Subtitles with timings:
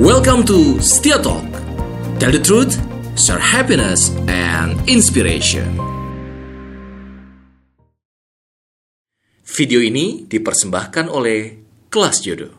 [0.00, 1.44] Welcome to Setia Talk.
[2.16, 2.72] Tell the truth,
[3.20, 5.76] share happiness and inspiration.
[9.44, 11.60] Video ini dipersembahkan oleh
[11.92, 12.56] Kelas Jodoh.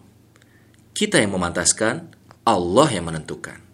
[0.93, 2.13] Kita yang memantaskan,
[2.45, 3.70] Allah yang menentukan.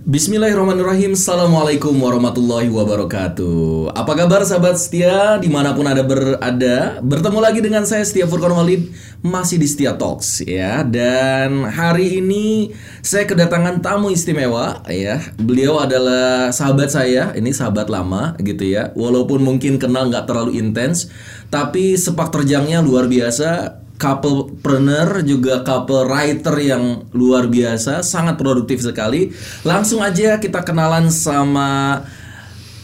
[0.00, 1.12] Bismillahirrahmanirrahim.
[1.12, 3.92] Assalamualaikum warahmatullahi wabarakatuh.
[3.92, 5.36] Apa kabar sahabat setia?
[5.36, 10.00] Di mana pun ada berada Bertemu lagi dengan saya Setia Furqan Walid Masih di Setia
[10.00, 10.80] Talks ya.
[10.88, 12.72] Dan hari ini
[13.04, 15.20] saya kedatangan tamu istimewa ya.
[15.36, 18.96] Beliau adalah sahabat saya Ini sahabat lama gitu ya.
[18.96, 21.12] Walaupun mungkin kenal nggak terlalu intens
[21.52, 28.80] Tapi sepak terjangnya luar biasa couple planner juga couple writer yang luar biasa, sangat produktif
[28.80, 29.28] sekali.
[29.60, 32.00] Langsung aja kita kenalan sama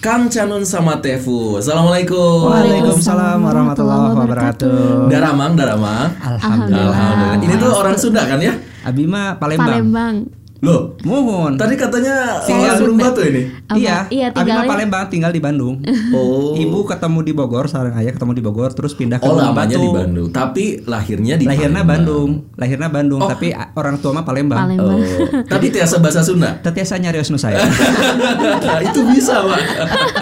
[0.04, 1.56] Kang Canun sama Tefu.
[1.56, 2.52] Assalamualaikum.
[2.52, 5.08] Waalaikumsalam warahmatullahi wabarakatuh.
[5.08, 6.12] Daramang, Daramang.
[6.20, 6.92] Alhamdulillah.
[6.92, 7.44] Alhamdulillah.
[7.48, 8.54] Ini tuh orang Sunda kan ya?
[8.84, 9.66] Abima Palembang.
[9.66, 10.35] Palembang.
[10.58, 11.54] Loh, Muhun.
[11.54, 13.44] tadi katanya Tinggal Gunung Batu ini.
[13.66, 13.76] Apa?
[13.76, 15.84] Iya, Iya, Abima tinggalnya- Palembang tinggal di Bandung.
[16.10, 16.54] Oh.
[16.54, 19.74] Ibu ketemu di Bogor, seorang ayah ketemu di Bogor, terus pindah ke Oh, Gunung lamanya
[19.74, 19.84] Batu.
[19.84, 21.88] di Bandung, tapi lahirnya di Lahirnya Palembang.
[21.92, 24.58] Bandung, lahirnya Bandung, tapi a- orang tua mah Palembang.
[24.66, 24.96] Palembang.
[24.96, 26.56] Oh, tapi tiasa bahasa Sunda.
[26.58, 27.60] Tetiasa nyarios nu saya.
[28.86, 29.60] itu bisa pak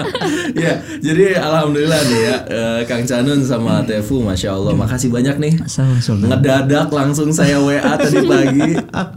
[0.56, 5.52] ya jadi alhamdulillah nih ya eh, Kang Canun sama Tefu masya Allah makasih banyak nih
[5.64, 6.26] Sama-sama.
[6.28, 8.70] ngedadak langsung saya WA tadi pagi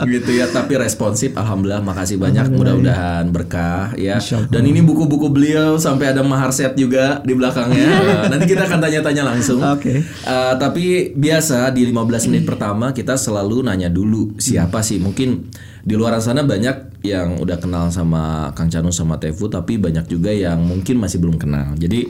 [0.10, 0.74] gitu ya tapi
[1.08, 2.52] responsif alhamdulillah makasih banyak.
[2.52, 4.20] Mudah-mudahan berkah ya.
[4.52, 7.88] Dan ini buku-buku beliau sampai ada mahar set juga di belakangnya.
[7.88, 9.64] Eh, nanti kita akan tanya-tanya langsung.
[9.64, 10.04] Oke.
[10.04, 15.00] Eh, tapi biasa di 15 menit pertama kita selalu nanya dulu siapa sih?
[15.00, 15.48] Mungkin
[15.88, 20.36] di luar sana banyak yang udah kenal sama Kang Canu sama Tefu tapi banyak juga
[20.36, 21.72] yang mungkin masih belum kenal.
[21.80, 22.04] Jadi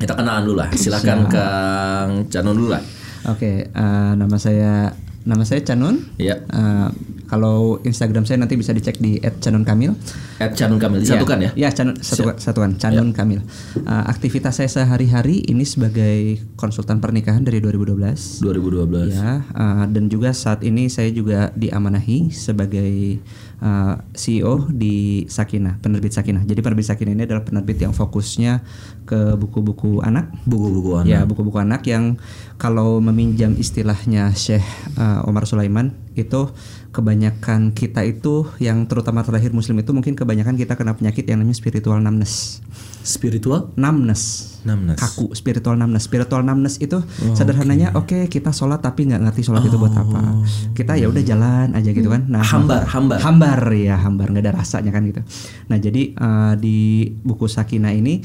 [0.00, 0.72] kita kenalan dulu lah.
[0.72, 2.80] Silakan Kang Canu dulu lah.
[3.28, 4.90] Oke, eh, nama saya
[5.24, 6.10] nama saya Canun.
[6.16, 6.88] ya Eh,
[7.26, 9.96] kalau Instagram saya nanti bisa dicek di @canunkamil.
[10.36, 13.40] at Canun Kamil disatukan ya Ya, Canun satu, satuan Canun Kamil.
[13.78, 18.42] Uh, aktivitas saya sehari-hari ini sebagai konsultan pernikahan dari 2012.
[18.42, 23.22] 2012 Ya, uh, dan juga saat ini saya juga diamanahi sebagai
[23.62, 26.42] uh, CEO di Sakinah, penerbit Sakinah.
[26.42, 28.60] Jadi penerbit Sakinah ini adalah penerbit yang fokusnya
[29.06, 30.34] ke buku-buku anak.
[30.44, 32.18] buku-buku anak Ya, buku-buku anak yang
[32.58, 34.66] kalau meminjam istilahnya Syekh
[34.98, 36.50] uh, Omar Sulaiman itu
[36.92, 41.58] kebanyakan kita itu yang terutama terlahir muslim itu mungkin kebanyakan kita kena penyakit yang namanya
[41.58, 42.60] spiritual numbness.
[43.02, 44.54] spiritual Numbness.
[44.62, 45.02] Numbness.
[45.02, 46.06] Kaku, spiritual numbness.
[46.06, 47.02] Spiritual numbness itu
[47.34, 50.46] sederhananya oke kita sholat tapi nggak ngerti sholat itu buat apa.
[50.70, 52.30] Kita ya udah jalan aja gitu kan.
[52.30, 53.18] Nah, Hambar, hambar.
[53.18, 55.24] hambar ya hambar nggak ada rasanya kan gitu
[55.66, 56.78] nah jadi eh, di
[57.24, 58.20] buku Sakina ini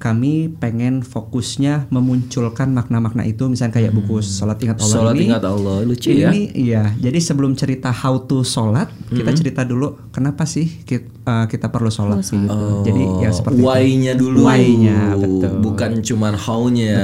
[0.00, 3.46] kami pengen fokusnya memunculkan makna-makna itu.
[3.52, 5.24] Misalnya kayak buku sholat ingat Allah Sholat ini.
[5.28, 6.32] Ingat Allah lucu ya.
[6.32, 6.84] Ini iya.
[6.96, 11.92] Jadi sebelum cerita how to sholat kita cerita dulu kenapa sih kita, eh, kita perlu
[11.92, 12.48] sholat gitu.
[12.86, 13.66] jadi ya seperti itu.
[13.68, 14.48] why-nya dulu.
[14.48, 15.60] Why-nya, betul.
[15.60, 16.96] bukan cuman how-nya.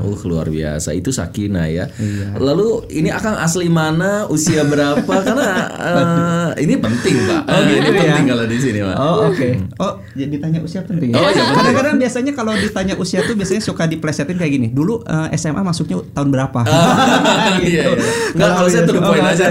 [0.00, 0.94] Uh luar biasa.
[0.94, 1.90] Itu Sakina ya.
[1.98, 2.38] Iya.
[2.38, 5.04] lalu ini akan asli mana usia berapa?
[5.04, 5.50] Karena
[6.54, 7.42] eh, ini penting pak.
[7.50, 8.00] Oh, gitu ini ya?
[8.06, 8.96] penting kalau di sini pak.
[8.96, 9.48] Oh oke.
[9.82, 11.10] Oh jadi ditanya usia penting.
[11.10, 11.54] Oh, iya, penting.
[11.54, 14.68] Kadang-kadang biasanya kalau ditanya usia tuh biasanya suka diplesetin kayak gini.
[14.68, 16.60] Dulu eh, SMA masuknya tahun berapa?
[16.60, 17.96] Ah, iya, iya.
[18.32, 19.46] Nggak, kalau saya to the Oh, point nggak, aja.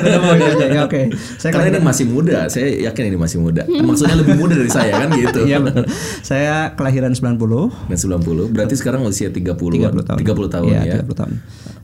[0.69, 1.01] Ya, Oke.
[1.35, 4.69] Saya karena ini kelahiran- masih muda saya yakin ini masih muda maksudnya lebih muda dari
[4.69, 5.85] saya kan gitu Iya betul.
[6.21, 7.39] Saya kelahiran 90.
[7.87, 10.17] dan 90 berarti sekarang usia 30 30 tahun.
[10.19, 11.31] 30 tahun Iya, ya 30 tahun.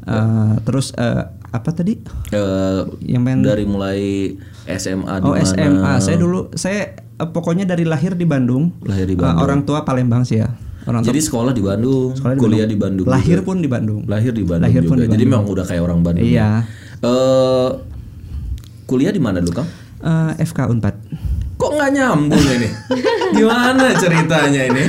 [0.06, 1.98] Eh, terus eh, apa tadi?
[2.30, 4.00] Eh, Yang main dari mulai
[4.68, 5.46] SMA di Oh mana?
[5.46, 5.94] SMA.
[6.00, 8.72] Saya dulu saya eh, pokoknya dari lahir di Bandung.
[8.82, 9.42] Lahir di Eh, Bandung.
[9.42, 10.50] orang tua Palembang sih ya.
[10.86, 13.06] Orang tua Jadi sekolah di Bandung, Sekolah di kuliah di Bandung.
[13.06, 13.48] lahir juga.
[13.48, 14.02] pun di Bandung.
[14.06, 14.90] lahir di Bandung lahir juga.
[14.90, 15.30] pun di Jadi Bandung.
[15.34, 16.24] memang udah kayak orang Bandung.
[16.24, 16.50] Iya.
[17.02, 17.70] Eh
[18.86, 19.70] kuliah di mana dulu, Kang?
[19.98, 20.96] Eh, FK Unpad.
[21.56, 22.70] Kok nggak nyambung ini?
[23.36, 24.86] Gimana ceritanya ini?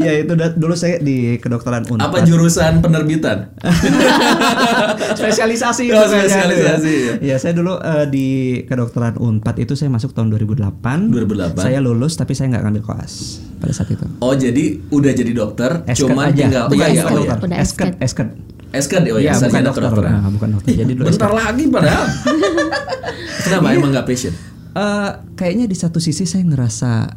[0.06, 2.08] ya itu da- dulu saya di kedokteran Unpad.
[2.08, 3.52] Apa jurusan penerbitan?
[5.20, 7.34] spesialisasi Oh, spesialisasi, ya.
[7.34, 8.26] ya saya dulu eh, di
[8.64, 11.58] kedokteran Unpad itu saya masuk tahun 2008 2008.
[11.58, 15.84] saya lulus tapi saya nggak ngambil koas pada saat itu Oh jadi udah jadi dokter,
[15.84, 17.44] Esket cuman aja tinggal bukan, iya, iya, bukan oh, dokter iya.
[17.50, 18.28] Udah esket esket.
[18.28, 18.28] esket
[18.70, 20.10] Esket, oh iya, Iya, bukan dokter kedokteran.
[20.14, 22.06] Nah, bukan dokter jadi dulu Bentar lagi padahal.
[23.44, 24.34] Kenapa emang nggak passion?
[24.70, 27.10] Eh, kayaknya di satu sisi saya ngerasa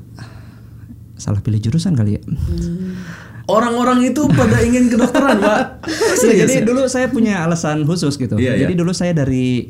[1.23, 2.21] salah pilih jurusan kali ya.
[3.47, 5.61] Orang-orang itu pada ingin kedokteran, Pak.
[6.23, 6.67] Iya, jadi ya?
[6.67, 8.39] dulu saya punya alasan khusus gitu.
[8.39, 8.79] Iya, jadi iya.
[8.79, 9.67] dulu saya dari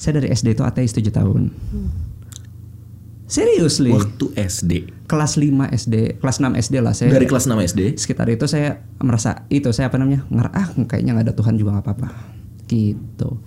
[0.00, 1.52] saya dari SD itu ateis 7 tahun.
[3.30, 3.92] Seriously.
[3.94, 4.72] waktu SD.
[5.06, 7.14] Kelas 5 SD, kelas 6 SD lah saya.
[7.14, 7.80] Dari kelas 6 SD.
[8.00, 11.78] sekitar itu saya merasa itu saya apa namanya ngerah ah kayaknya nggak ada Tuhan juga
[11.78, 12.08] nggak apa-apa
[12.70, 13.42] gitu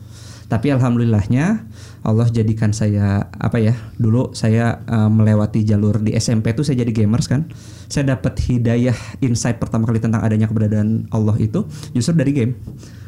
[0.52, 1.66] tapi alhamdulillahnya
[2.04, 3.74] Allah jadikan saya apa ya?
[3.96, 7.48] Dulu saya uh, melewati jalur di SMP tuh saya jadi gamers kan.
[7.88, 11.64] Saya dapat hidayah insight pertama kali tentang adanya keberadaan Allah itu
[11.96, 12.54] justru dari game.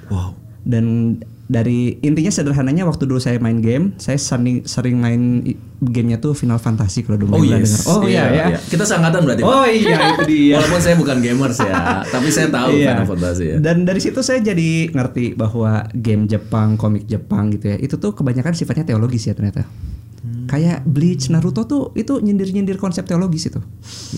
[0.08, 0.38] Wow.
[0.66, 5.46] Dan dari intinya sederhananya waktu dulu saya main game, saya sering sering main
[5.78, 7.54] gamenya tuh Final Fantasy kalau dulu Oh yes.
[7.54, 7.82] dengar.
[7.86, 8.46] Oh iya ya.
[8.58, 9.46] Kita seangkatan berarti.
[9.46, 10.58] Oh iya itu dia.
[10.58, 11.74] Walaupun saya bukan gamers ya,
[12.14, 12.98] tapi saya tahu Iya.
[12.98, 13.56] Final Fantasy ya.
[13.62, 18.12] Dan dari situ saya jadi ngerti bahwa game Jepang, komik Jepang gitu ya, itu tuh
[18.12, 19.62] kebanyakan sifatnya teologis ya ternyata.
[19.62, 20.50] Hmm.
[20.50, 23.62] Kayak Bleach, Naruto tuh itu nyindir-nyindir konsep teologis itu.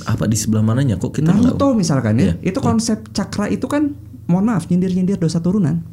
[0.03, 2.56] Apa di sebelah mananya kok kita Naruto misalkan ya, Iya.
[2.56, 3.91] itu konsep cakra itu kan,
[4.25, 5.83] mohon maaf, nyindir-nyindir dosa turunan.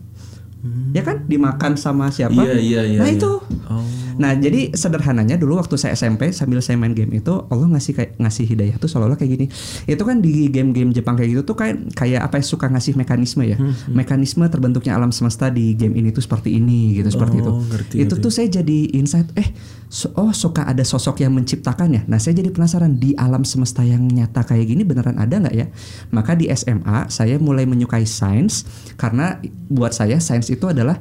[0.97, 2.33] Ya kan, dimakan sama siapa?
[2.35, 2.47] Hmm.
[2.49, 3.19] Iya, iya, iya, Nah iya.
[3.19, 3.33] itu.
[3.69, 4.04] Oh.
[4.17, 8.11] Nah jadi sederhananya dulu waktu saya SMP sambil saya main game itu Allah ngasih kayak
[8.17, 9.47] ngasih hidayah tuh seolah-olah kayak gini.
[9.85, 13.43] Itu kan di game-game Jepang kayak gitu tuh kayak kayak apa ya suka ngasih mekanisme
[13.43, 13.57] ya.
[13.57, 17.51] Hmm, Mekanisme terbentuknya alam semesta di game ini tuh seperti ini gitu seperti itu.
[17.51, 19.49] Oh, ngerti, itu tuh saya jadi insight eh
[19.87, 22.03] so- oh suka ada sosok yang menciptakan ya.
[22.05, 25.67] Nah saya jadi penasaran di alam semesta yang nyata kayak gini beneran ada nggak ya?
[26.11, 28.65] Maka di SMA saya mulai menyukai sains
[28.95, 30.99] karena buat saya sains itu adalah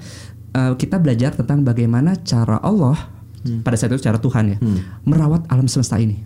[0.53, 3.11] uh, kita belajar tentang bagaimana cara Allah
[3.43, 4.57] pada saat itu cara Tuhan ya
[5.03, 6.23] merawat alam semesta ini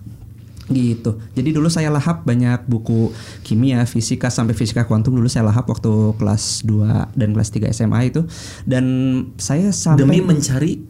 [0.67, 1.15] gitu.
[1.31, 6.11] Jadi dulu saya lahap banyak buku kimia, fisika sampai fisika kuantum dulu saya lahap waktu
[6.19, 8.27] kelas 2 dan kelas 3 SMA itu
[8.67, 8.85] dan
[9.39, 10.83] saya sampai Demi mencari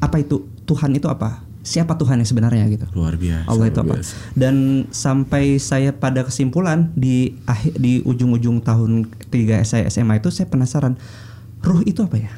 [0.00, 1.44] apa itu Tuhan itu apa?
[1.60, 2.88] Siapa Tuhan yang sebenarnya gitu?
[2.96, 3.44] luar biasa.
[3.44, 3.94] Allah itu apa?
[4.00, 4.14] biasa.
[4.32, 4.54] Dan
[4.88, 10.96] sampai saya pada kesimpulan di akhir di ujung-ujung tahun 3 saya SMA itu saya penasaran
[11.60, 12.32] ruh itu apa ya?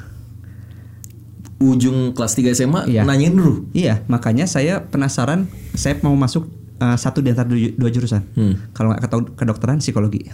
[1.61, 3.05] Ujung kelas 3 SMA Iya.
[3.05, 3.69] nanyain dulu.
[3.71, 8.25] Iya, makanya saya penasaran saya mau masuk uh, satu di antara dua, dua jurusan.
[8.31, 8.53] Hmm.
[8.71, 10.25] Kalau nggak ketau- kedokteran psikologi.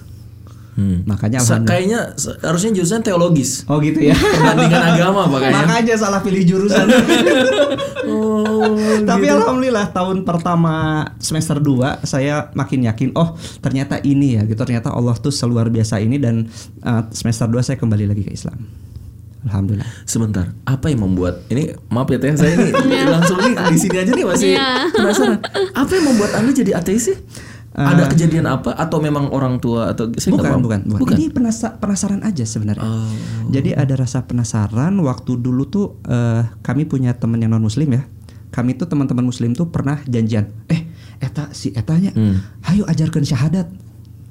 [0.74, 1.01] Hmm.
[1.03, 3.65] Makanya Sa- kayaknya harusnya jurusan teologis.
[3.65, 4.13] Oh gitu ya.
[4.13, 5.57] Perbandingan agama Pak kayaknya.
[5.59, 6.85] Makanya salah pilih jurusan.
[8.07, 8.63] Oh,
[9.03, 10.73] Tapi alhamdulillah tahun pertama
[11.19, 16.00] semester 2 saya makin yakin oh ternyata ini ya gitu ternyata Allah tuh seluar biasa
[16.00, 16.47] ini dan
[16.81, 18.63] uh, semester 2 saya kembali lagi ke Islam.
[19.45, 19.86] Alhamdulillah.
[20.04, 22.74] Sebentar, apa yang membuat ini maaf ya teh saya ini
[23.13, 24.69] langsung nih di sini aja nih masih Iya.
[24.89, 25.39] penasaran.
[25.72, 27.18] Apa yang membuat anda jadi ateis sih?
[27.72, 30.62] Ada kejadian apa atau memang orang tua atau saya Bukan, paham.
[30.62, 31.13] bukan, bukan.
[31.13, 32.81] Ini penasa- penasaran aja sebenarnya.
[32.81, 33.06] Oh.
[33.48, 38.01] Jadi ada rasa penasaran waktu dulu tuh eh, kami punya teman yang non muslim ya.
[38.50, 40.50] Kami tuh teman-teman muslim tuh pernah janjian.
[40.66, 42.42] Eh, eta si etanya, Hmm.
[42.66, 43.69] ayo ajarkan syahadat.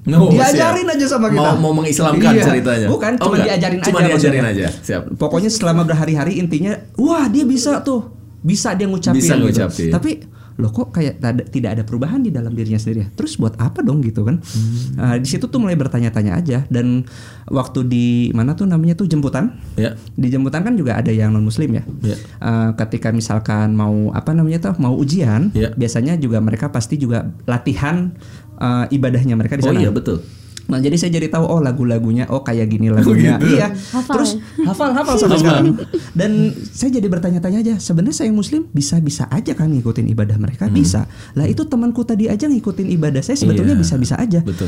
[0.06, 0.94] No, diajarin siap.
[0.94, 1.50] aja sama kita.
[1.52, 2.44] Mau, mau mengislamkan Iya.
[2.44, 2.86] ceritanya.
[2.86, 3.46] Bukan, Oh, cuma enggak.
[3.50, 4.68] diajarin Cuma aja diajarin maksudnya.
[4.70, 4.84] aja.
[4.86, 5.02] Siap.
[5.16, 8.06] Pokoknya selama berhari-hari intinya, wah dia bisa tuh,
[8.38, 9.18] bisa dia ngucapin.
[9.18, 9.44] Bisa gitu.
[9.44, 9.90] ngucapin.
[9.90, 10.10] Tapi
[10.56, 13.00] loh kok kayak tak ada- tidak ada perubahan di dalam dirinya sendiri.
[13.02, 13.08] ya?
[13.12, 14.40] Terus buat apa dong gitu kan?
[14.40, 14.96] Hmm.
[14.96, 16.64] Nah, di situ tuh mulai bertanya-tanya aja.
[16.66, 17.04] Dan
[17.46, 19.52] waktu di mana tuh namanya tuh jemputan.
[19.74, 20.00] Ya.
[20.10, 21.84] Di jemputan kan juga ada yang non muslim ya.
[22.00, 22.16] Ya.
[22.16, 25.70] Eh, ketika misalkan mau apa namanya tuh mau ujian, Ya.
[25.70, 28.16] biasanya juga mereka pasti juga latihan
[28.56, 29.78] eh, ibadahnya mereka di Oh sana.
[29.78, 30.20] iya betul.
[30.66, 33.38] Nah jadi saya jadi tahu oh lagu-lagunya oh kayak gini lagunya.
[33.38, 33.54] Gitu.
[33.54, 33.70] iya.
[33.70, 34.14] Hafal.
[34.18, 34.30] Terus
[34.66, 35.78] hafal hafal sampai sekarang.
[36.10, 36.30] Dan
[36.66, 40.66] saya jadi bertanya-tanya aja sebenarnya saya muslim bisa-bisa aja kan ngikutin ibadah mereka?
[40.66, 41.06] Bisa.
[41.32, 43.82] Lah itu temanku tadi aja ngikutin ibadah saya sebetulnya Iya.
[43.82, 44.42] bisa-bisa aja.
[44.42, 44.66] Betul.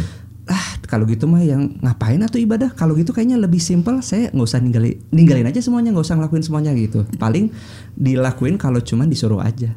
[0.49, 2.73] ah kalau gitu mah yang ngapain atau ibadah?
[2.73, 6.41] Kalau gitu kayaknya lebih simpel saya nggak usah ninggalin ninggalin aja semuanya nggak usah ngelakuin
[6.41, 7.05] semuanya gitu.
[7.19, 7.51] Paling
[7.93, 9.75] dilakuin kalau cuman disuruh aja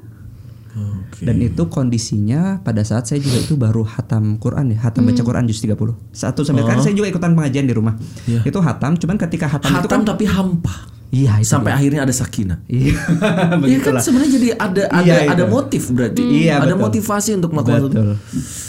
[0.72, 1.24] Oke.
[1.24, 5.44] dan itu kondisinya pada saat saya juga itu baru hatam Quran ya, hatam baca Quran
[5.44, 5.76] juz 30.
[6.10, 7.94] Satu sampai kan saya juga ikutan pengajian di rumah.
[7.94, 8.24] Oh.
[8.26, 8.42] Iya.
[8.44, 10.88] Itu hatam, cuman ketika hatam, itu kan Hatam tapi hampa.
[11.12, 12.64] iya itu Sampai akhirnya ada sakinah.
[12.66, 12.96] Iya,
[13.68, 15.52] Iya kan sebenarnya jadi ada ada Iya, ada itu.
[15.52, 16.22] motif berarti.
[16.24, 16.80] Iya, ada betul.
[16.82, 18.10] motivasi untuk melakukan Betul.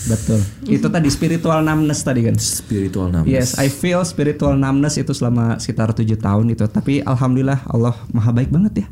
[0.05, 0.41] Betul.
[0.67, 2.35] Itu tadi spiritual numbness tadi kan.
[2.35, 3.55] spiritual numbness.
[3.55, 6.67] Yes, I feel spiritual numbness itu selama sekitar tujuh tahun itu.
[6.67, 8.87] Tapi alhamdulillah Allah maha baik banget ya.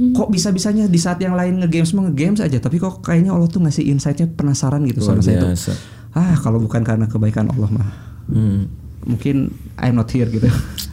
[0.00, 3.60] Kok bisa-bisanya di saat yang lain ngegames mah ngegames aja, tapi kok kayaknya Allah tuh
[3.60, 5.76] ngasih insightnya penasaran gitu Luar sama saya tuh.
[6.10, 7.88] Ah, kalau bukan karena kebaikan Allah mah,
[8.26, 8.66] Hmm,
[9.02, 10.48] mungkin I'm not here gitu.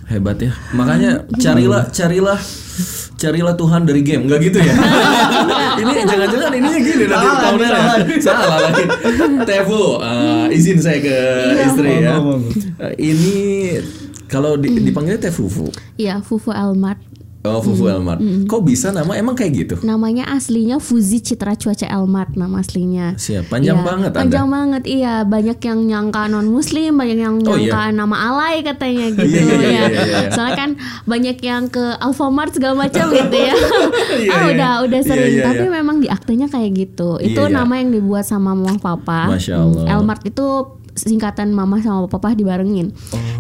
[0.06, 0.52] hebat ya.
[0.72, 2.40] Makanya carilah carilah
[3.16, 4.76] carilah Tuhan dari game, nggak gitu ya?
[5.82, 7.96] ini jangan-jangan ini gini nanti Salah, tahunnya salah.
[8.20, 8.84] salah lagi.
[9.44, 11.18] Tefu, eh, izin saya ke
[11.62, 12.20] istri ya.
[12.82, 13.36] Eh, ini
[14.26, 15.68] kalau di- dipanggilnya Teh Fufu.
[15.96, 17.00] Iya, Fufu Elmart.
[17.46, 18.18] Oh, Fufu Elmar.
[18.20, 19.76] Kok bisa nama emang kayak gitu?
[19.80, 23.16] Namanya aslinya Fuzi Citra Cuaca Elmart nama aslinya.
[23.16, 24.20] Siap, panjang Iya, banget Anda.
[24.20, 25.14] Panjang banget, iya.
[25.22, 27.96] Banyak yang nyangka non Muslim, banyak yang Oh, nyangka iya.
[27.96, 29.86] nama alay katanya gitu Iya, iya, iya, ya.
[29.88, 30.30] iya, iya.
[30.34, 30.72] Soalnya kan
[31.06, 33.56] banyak yang ke Alfamart segala macam gitu ya.
[34.18, 34.52] Iya, ah iya.
[34.52, 35.72] udah udah Iya, sering, iya, tapi iya.
[35.72, 37.22] memang di aktenya kayak gitu.
[37.22, 37.54] Itu iya.
[37.54, 39.32] nama yang dibuat sama mama papa.
[39.32, 39.84] Masya Allah.
[39.94, 40.46] Elmart itu
[40.98, 42.90] singkatan mama sama papa dibarengin.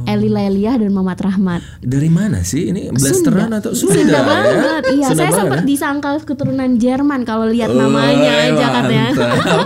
[0.07, 1.59] Eli Lailiah dan Mamat Rahmat.
[1.79, 2.87] Dari mana sih ini?
[2.87, 3.91] Blasteran atau Sunda?
[3.93, 4.23] Sunda ya?
[4.23, 4.81] banget.
[4.89, 5.65] Iya, Sunda saya sempat ya?
[5.67, 9.05] disangkal keturunan Jerman kalau lihat Oh, namanya aja katanya.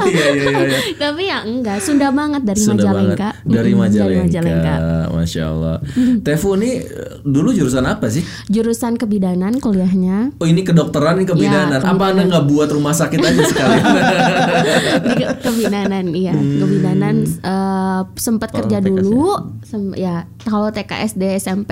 [0.01, 0.50] Iya iya iya.
[0.65, 0.79] iya.
[1.01, 3.29] Tapi ya enggak, Sunda banget dari Sunda Majalengka.
[3.31, 3.45] banget.
[3.48, 4.25] Dari Majalengka.
[4.25, 4.75] Majalengka.
[5.12, 5.75] Masya Allah.
[6.19, 6.88] Tefu ini eh,
[7.21, 8.25] dulu jurusan apa sih?
[8.48, 10.33] Jurusan kebidanan kuliahnya.
[10.36, 11.77] Oh ini kedokteran ini kebidanan.
[11.77, 13.83] Iya, Apa anda nggak buat rumah sakit aja sekalian?
[15.13, 16.60] ke- kebidanan iya Hmm.
[16.60, 21.71] kebidanan eh, sempat kerja dulu Sem- ya kalau TK SD SMP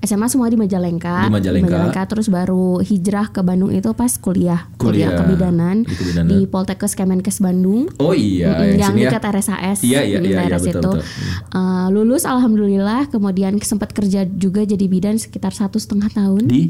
[0.00, 2.02] SMA semua di Majalengka Di Majalengka.
[2.04, 5.14] terus baru hijrah ke Bandung itu pas kuliah Kuliah.
[5.14, 6.28] kebidanan Di kebidanan.
[6.28, 9.08] di Poltekkes Kemenkes Bandung oh iya, Mm, yang yang sini ya.
[9.08, 10.90] dekat RSAS Iya, iya, iya, iya, betul, situ.
[10.90, 10.98] betul.
[11.52, 16.62] Eh, lulus alhamdulillah kemudian sempat kerja juga jadi bidan sekitar satu setengah tahun Di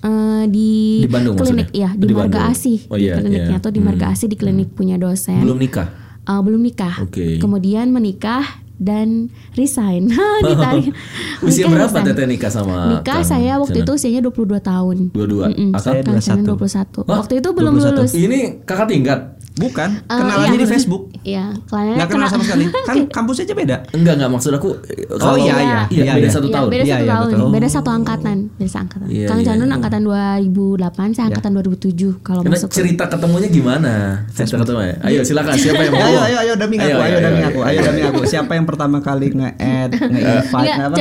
[0.00, 1.76] Eh, di, Di Bandung klinik maksudnya?
[1.76, 2.56] ya di, Di Marga Bandung.
[2.56, 3.60] Asih Oh, di iya, kliniknya iya.
[3.60, 5.92] tuh di Marga Asih di klinik punya dosen belum nikah.
[6.22, 6.94] Uh, belum nikah.
[7.00, 7.36] Oke.
[7.36, 8.44] Kemudian menikah
[8.80, 10.08] dan resign.
[10.48, 10.90] Ditarik.
[11.46, 12.06] Usia Nikah, berapa resign.
[12.08, 12.76] Teteh nikah sama?
[12.96, 13.86] Nikah Kang saya waktu Janan?
[13.86, 14.96] itu usianya 22 tahun.
[15.12, 15.44] dua-dua.
[15.52, 15.76] Mm-mm.
[15.76, 15.94] Akang?
[15.94, 17.04] Saya Kang Janan 21.
[17.04, 17.18] Hah?
[17.20, 17.84] Waktu itu belum 21.
[17.84, 18.10] lulus.
[18.16, 19.20] Ini kakak tingkat.
[19.52, 20.62] Bukan, Eh, kenalannya iya.
[20.62, 21.02] di Facebook.
[21.20, 22.64] Iya, kenalannya Nggak kenal kenal- sama sekali.
[22.88, 23.76] Kan kampusnya aja beda.
[23.90, 25.60] Enggak enggak maksud aku eh, kalau iya, iya.
[25.60, 26.30] iya, Iya, beda iya.
[26.30, 26.68] satu Iya, tahun.
[26.68, 27.48] beda Iya, satu iya, tahun, betul.
[27.50, 29.06] beda satu angkatan, beda satu angkatan.
[29.06, 29.74] Iya, Kang iya, Janun iya.
[29.74, 32.70] angkatan 2008, saya angkatan 2007 kalau Karena masuk.
[32.70, 33.92] cerita ketemunya gimana?
[34.30, 34.94] Cerita ketemu ya?
[35.02, 36.00] Ayo silakan siapa yang mau?
[36.00, 38.20] ayo, ayo, ayo, demi aku, ayo, demi aku, ayo, demi aku.
[38.24, 40.96] Siapa yang pertama kali nge-add, nge-invite, Enggak, apa?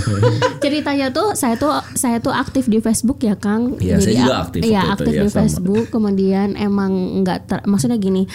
[0.62, 3.76] ceritanya tuh saya tuh saya tuh aktif di Facebook ya Kang.
[3.76, 5.28] Iya, saya juga ak- aktif Iya aktif di.
[5.28, 5.84] Facebook.
[5.90, 8.28] Kemudian emang nggak ter- maksudnya gini,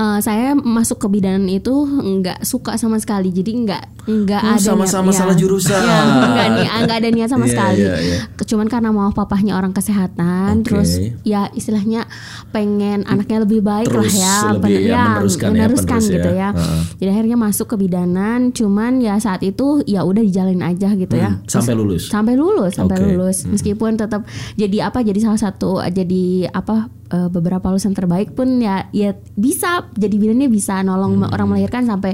[0.00, 3.28] eh, saya masuk ke bidanan itu nggak suka sama sekali.
[3.28, 5.38] Jadi nggak nggak Oh, ada sama-sama niat- salah ya.
[5.38, 5.76] jurusan.
[5.78, 7.76] Ya, nggak nih, nggak ada niat sama Iya, sekali.
[7.78, 8.18] iya, iya.
[8.40, 10.64] Cuman karena mau papahnya orang kesehatan, Oke.
[10.66, 10.90] terus
[11.22, 12.08] ya istilahnya
[12.48, 16.30] pengen anaknya lebih baik Terus lah ya, lebih, pengen- ya, meneruskan ya, meneruskan penerus gitu
[16.30, 16.38] ya.
[16.38, 16.48] ya.
[16.50, 16.80] Heeh.
[16.96, 21.30] Jadi akhirnya masuk ke bidanan, cuman ya saat itu ya udah dijalanin aja gitu ya.
[21.30, 22.08] Hmm, sampai lulus.
[22.08, 22.96] Sampai lulus, sampai.
[22.96, 23.06] Hmm.
[23.10, 23.44] lulus.
[23.44, 24.24] Meskipun tetap
[24.54, 25.00] jadi apa?
[25.00, 26.88] Jadi salah satu jadi apa?
[27.08, 31.32] eh, beberapa lulusan terbaik pun ya ya bisa jadi bidannya bisa nolong Hmm.
[31.32, 32.12] orang melahirkan sampai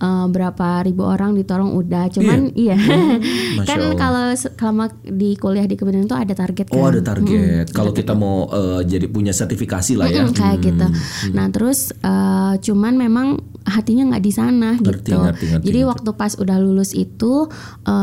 [0.00, 2.08] eh, berapa ribu orang ditolong udah.
[2.08, 2.74] Cuman iya.
[3.56, 3.94] Masya kan Allah.
[3.94, 6.74] kalau se- selama di kuliah di kebidanan itu ada target kan.
[6.74, 7.70] Oh ada target.
[7.70, 10.22] Kalau kita mau eh, jadi punya sertifikasi lah ya.
[10.22, 10.86] Mm-mm, kayak gitu.
[11.30, 13.26] Nah terus eh, cuman memang
[13.62, 15.20] hatinya nggak di sana Ngerti, gitu.
[15.20, 15.90] ngerti, ngerti, Jadi ngerti.
[15.92, 17.44] waktu pas udah lulus itu
[17.84, 17.94] eh,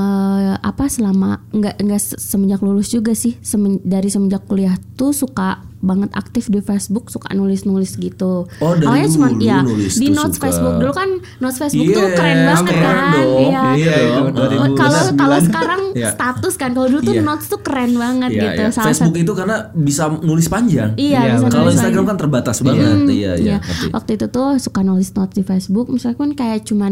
[0.56, 5.66] apa selama nggak nggak se- semenjak lulus juga sih semen- dari semenjak kuliah tuh suka
[5.80, 8.50] banget aktif di Facebook suka nulis-nulis gitu.
[8.58, 10.44] Oh, dari Awalnya cuman dulu ya nulis di notes suka.
[10.44, 13.26] Facebook dulu kan notes Facebook Iya, tuh keren banget keren kan.
[13.38, 13.64] Iya.
[13.74, 13.96] Iya
[14.28, 14.74] 2009.
[14.74, 16.10] Kalau kalau sekarang Iya.
[16.12, 17.24] status kan kalau dulu tuh Iya.
[17.24, 18.60] notes tuh keren banget Iya, gitu.
[18.60, 18.70] iya.
[18.72, 20.90] Salah Facebook satu- itu karena bisa nulis panjang.
[20.94, 22.10] Iya, Iya, bisa Kalau nulis Instagram lagi.
[22.10, 22.86] kan terbatas banget.
[22.88, 23.58] Hmm, Iya, iya.
[23.58, 23.58] iya.
[23.90, 26.92] Waktu itu tuh suka nulis notes di Facebook, misalnya kan kayak cuman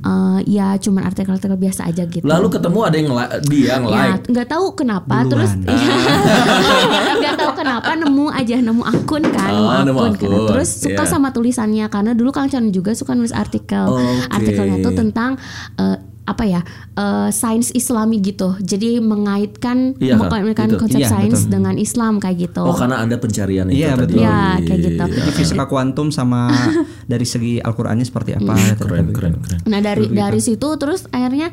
[0.00, 2.22] eh, ya cuman artikel-artikel biasa aja gitu.
[2.22, 3.08] Lalu ketemu ada yang
[3.44, 4.24] dia yang ya like.
[4.26, 5.30] nggak tahu kenapa Duluan.
[5.30, 5.50] terus
[7.20, 10.12] nggak tahu kenapa nemu aja nemu akun kan Oh, nemu kan.
[10.12, 11.08] akun, terus suka iya.
[11.08, 14.28] sama tulisannya karena dulu Kang Chan juga suka nulis artikel Oke.
[14.28, 15.40] artikelnya tuh tentang
[15.76, 16.60] eh, apa ya
[16.94, 20.78] eh, sains Islami gitu jadi mengaitkan Iya, Kak, mengaitkan gitu.
[20.78, 21.50] konsep Iya, sains betul.
[21.50, 24.14] dengan Islam kayak gitu Oh karena ada pencarian itu Iya, tadi.
[24.14, 24.20] betul.
[24.20, 25.04] Iya, kayak gitu.
[25.10, 26.46] Jadi fisika kuantum sama
[27.10, 28.54] dari segi Al-Qur'annya seperti apa?
[28.54, 28.86] gitu.
[28.86, 29.58] Keren, keren, keren.
[29.66, 31.50] Nah dari dari situ terus akhirnya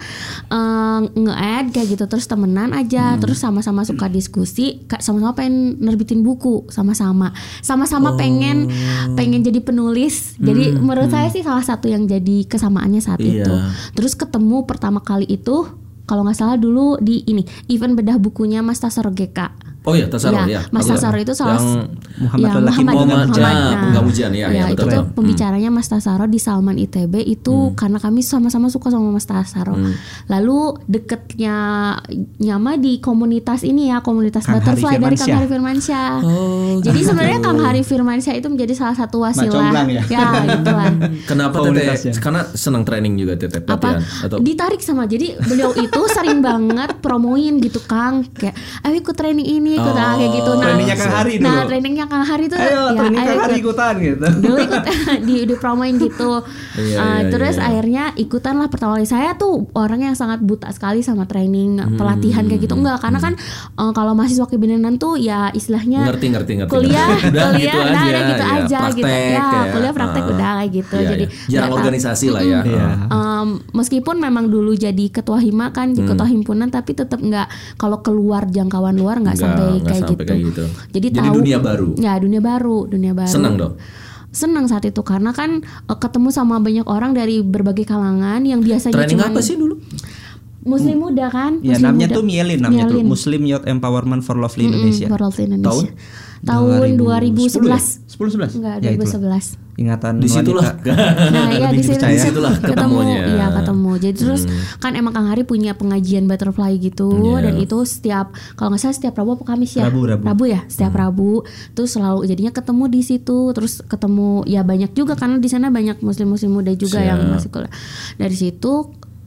[0.48, 6.70] eh, nge-add kayak gitu terus temenan aja terus sama-sama suka diskusi sama-sama pengen nerbitin buku
[6.70, 8.70] sama-sama sama-sama pengen
[9.14, 13.44] pengen jadi penulis jadi menurut saya sih salah satu yang jadi kesamaannya saat Iya.
[13.44, 13.54] itu
[13.94, 15.66] terus ketemu pertama kali itu
[16.04, 19.40] kalau nggak salah dulu di ini event bedah bukunya Mas Tasaro GK
[19.88, 20.62] Oh iya, Tasaro Iya, ya.
[20.68, 21.88] Mas Aku- Tasaro itu salah yang
[22.20, 25.88] Muhammad ya, Lelaki Muhammad, Muhammad, Muhammad, ya, nah, ya, ya, itu betul, tuh pembicaranya Mas
[25.88, 27.74] Tasaro di Salman ITB itu Hmm.
[27.74, 29.80] karena kami sama-sama suka sama Mas Tasaro.
[30.28, 31.56] Lalu deketnya
[32.38, 35.38] nyama di komunitas ini ya komunitas Kang Hari Butterfly dari Kang Firmansyah.
[35.38, 36.10] Hari Firmansyah.
[36.20, 37.08] Oh, Jadi gitu.
[37.08, 39.72] sebenarnya Kang Hari Firmansyah itu menjadi salah satu wasilah.
[39.88, 40.04] ya?
[40.06, 40.92] ya itulah.
[41.30, 42.12] Kenapa teteh?
[42.20, 47.00] Karena senang training juga teteh apa pelatihan atau ditarik sama jadi beliau itu sering banget
[47.00, 48.54] promoin gitu Kang kayak
[48.84, 51.68] ayo ikut training ini ikut ah, kayak gitu nah Trainingnya Kang Hari nah dulu.
[51.68, 53.64] trainingnya Kang Hari tuh Ayo, ya, training ayo kan hari ikut.
[53.68, 54.28] ikutan gitu.
[54.38, 54.84] dulu ikut
[55.28, 56.32] di dipromoin gitu
[56.78, 57.66] Iya, Uh, iya, terus iya.
[57.66, 61.94] akhirnya ikutan lah pertama kali saya tuh orang yang sangat buta sekali sama training Hmm,
[61.96, 63.34] pelatihan kayak gitu enggak karena kan
[63.76, 66.72] uh, kalau mahasiswa kebidanan tuh ya istilahnya ngerti ngerti ngerti.
[66.72, 67.28] kuliah ngerti.
[67.30, 70.30] udah kuliah gitu udah aja, udah gitu ya, aja gitu praktek, ya kuliah praktek Ah.
[70.30, 71.50] udah kayak gitu Iya, jadi iya.
[71.52, 72.60] jarang organisasi lah ya.
[72.64, 72.88] Iya.
[73.10, 76.06] Um, meskipun memang dulu jadi ketua hima kan, Hmm.
[76.06, 80.14] ketua himpunan, tapi tetap nggak kalau keluar jangkauan luar nggak Nggak- sampai nggak kayak sampai
[80.16, 80.26] gitu.
[80.26, 80.64] kayak gitu.
[80.92, 81.90] Jadi, Jadi tahu dunia baru.
[81.98, 83.30] Ya dunia baru, dunia baru.
[83.30, 83.74] Senang dong.
[84.30, 88.94] Senang saat itu karena kan eh, ketemu sama banyak orang dari berbagai kalangan yang biasanya
[88.94, 89.76] Training cuman- apa sih dulu?
[90.62, 91.64] Muslim muda kan?
[91.64, 92.16] Ya Muslim namanya muda.
[92.16, 93.08] tuh Mielin namanya tuh Mielin.
[93.08, 95.08] Muslim Youth Empowerment for Lovely Indonesia.
[95.08, 95.70] for Lovely Indonesia.
[95.72, 95.86] Tahun?
[96.44, 98.04] Tahun 2011.
[98.06, 98.60] 10 11.
[98.60, 99.32] Enggak, Ya, itulah.
[99.32, 99.67] 2011.
[99.78, 100.74] Ingatan Di situlah.
[101.30, 102.02] Nah, ya di situ.
[102.02, 102.98] Di situlah ketemu,
[103.30, 103.92] iya ketemu.
[104.02, 104.42] Jadi terus
[104.82, 107.46] kan emang Kang Hari punya pengajian butterfly gitu Iya.
[107.46, 109.86] dan itu setiap kalau nggak salah setiap Rabu apa Kamis ya?
[109.86, 110.44] Rabu, Rabu.
[110.50, 111.46] ya, setiap Rabu.
[111.78, 116.02] Terus selalu jadinya ketemu di situ, terus ketemu ya banyak juga karena di sana banyak
[116.02, 117.32] muslim-muslim muda juga yang Siap.
[117.38, 117.74] masih kuliah.
[118.18, 118.74] Dari situ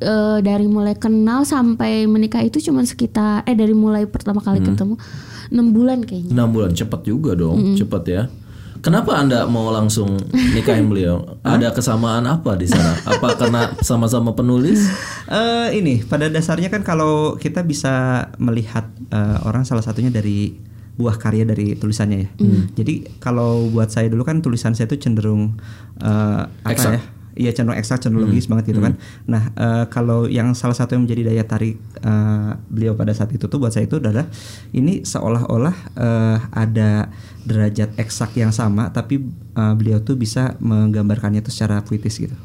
[0.00, 4.98] eh, dari mulai kenal sampai menikah itu cuman sekitar eh dari mulai pertama kali ketemu
[5.50, 6.34] enam bulan kayaknya.
[6.34, 8.22] 6 bulan cepat juga dong, cepat ya.
[8.80, 11.36] Kenapa Anda mau langsung nikahin beliau?
[11.44, 12.96] Ada kesamaan apa di sana?
[13.04, 14.88] Apa karena sama-sama penulis?
[15.28, 20.56] Eh, ini pada dasarnya kan kalau kita bisa melihat eh, orang salah satunya dari
[20.96, 22.30] buah karya dari tulisannya ya.
[22.76, 25.56] Jadi kalau buat saya dulu kan tulisan saya itu cenderung
[26.00, 27.02] eh, apa ya?
[27.40, 29.00] Iya cenderung eksak, cenderung logis banget gitu kan.
[29.24, 33.48] Nah eh, kalau yang salah satu yang menjadi daya tarik eh, beliau pada saat itu
[33.48, 34.28] tuh buat saya itu adalah
[34.76, 37.08] ini seolah-olah eh, ada
[37.48, 39.24] derajat eksak yang sama, tapi
[39.56, 42.36] eh, beliau tuh bisa menggambarkannya itu secara puitis gitu.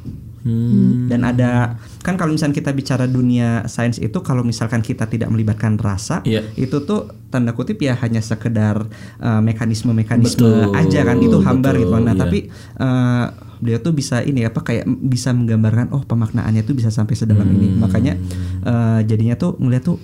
[0.45, 1.09] Hmm.
[1.09, 1.73] Dan ada
[2.05, 6.45] kan kalau misalnya kita bicara dunia sains itu kalau misalkan kita tidak melibatkan rasa Iya.
[6.53, 8.85] itu tuh tanda kutip ya hanya sekedar
[9.25, 11.97] uh, mekanisme-mekanisme Betul, aja kan itu hambar betul, gitu.
[11.97, 12.21] Nah, iya.
[12.21, 12.39] tapi
[12.77, 13.25] uh,
[13.59, 17.75] beliau tuh bisa ini apa kayak bisa menggambarkan oh pemaknaannya tuh bisa sampai sedalam ini.
[17.75, 17.79] Hmm.
[17.83, 18.13] Makanya
[18.65, 19.99] uh, jadinya tuh ngeliat tuh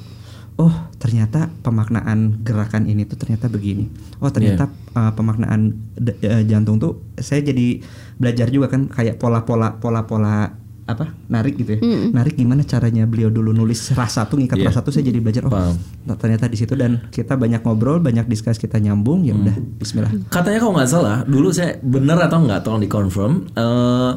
[0.60, 3.90] oh ternyata pemaknaan gerakan ini tuh ternyata begini.
[4.22, 5.10] Oh ternyata Iya.
[5.10, 5.62] uh, pemaknaan
[5.98, 7.82] uh, jantung tuh saya jadi
[8.22, 11.80] belajar juga kan kayak pola-pola pola-pola apa narik gitu ya.
[12.10, 14.68] Narik gimana caranya beliau dulu nulis rasa tuh ngikat Iya.
[14.68, 15.78] rasa tuh saya jadi belajar oh Paham.
[16.16, 20.12] ternyata di situ dan kita banyak ngobrol, banyak diskus kita nyambung ya udah bismillah.
[20.28, 23.34] Katanya kalau nggak salah, dulu saya bener atau nggak tolong dikonfirm.
[23.54, 24.12] eh,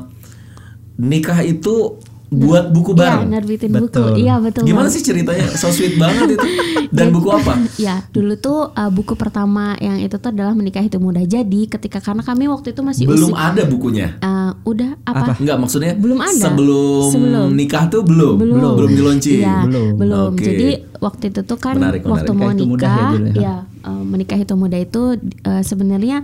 [0.96, 1.98] nikah itu
[2.36, 3.22] buat buku Iya, bareng.
[3.28, 3.84] nerbitin Betul.
[4.10, 4.20] buku.
[4.20, 4.62] Iya, betul.
[4.62, 4.94] Gimana banget.
[4.94, 5.46] sih ceritanya?
[5.54, 6.46] So sweet banget itu.
[6.96, 7.58] Dan buku apa?
[7.76, 11.22] Ya, dulu tuh uh, buku pertama yang itu tuh adalah menikah itu mudah.
[11.22, 14.14] Jadi ketika karena kami waktu itu masih Belum usi- ada bukunya.
[14.20, 15.34] uh, udah apa?
[15.36, 16.30] Enggak maksudnya Belum ada.
[16.48, 17.48] Sebelum, Sebelum.
[17.50, 18.34] nikah tuh belum.
[18.36, 18.74] Belum.
[18.74, 19.40] Belum di launching.
[19.40, 19.92] Iya, Belum.
[19.96, 20.30] belum.
[20.32, 20.44] Oke.
[20.44, 22.38] Jadi waktu itu tuh kan Menarik, waktu menarik.
[22.38, 23.42] mau Menikah itu mudah ya, nikah, ya?
[23.42, 25.02] ya uh, menikah itu muda itu
[25.42, 26.22] uh, sebenarnya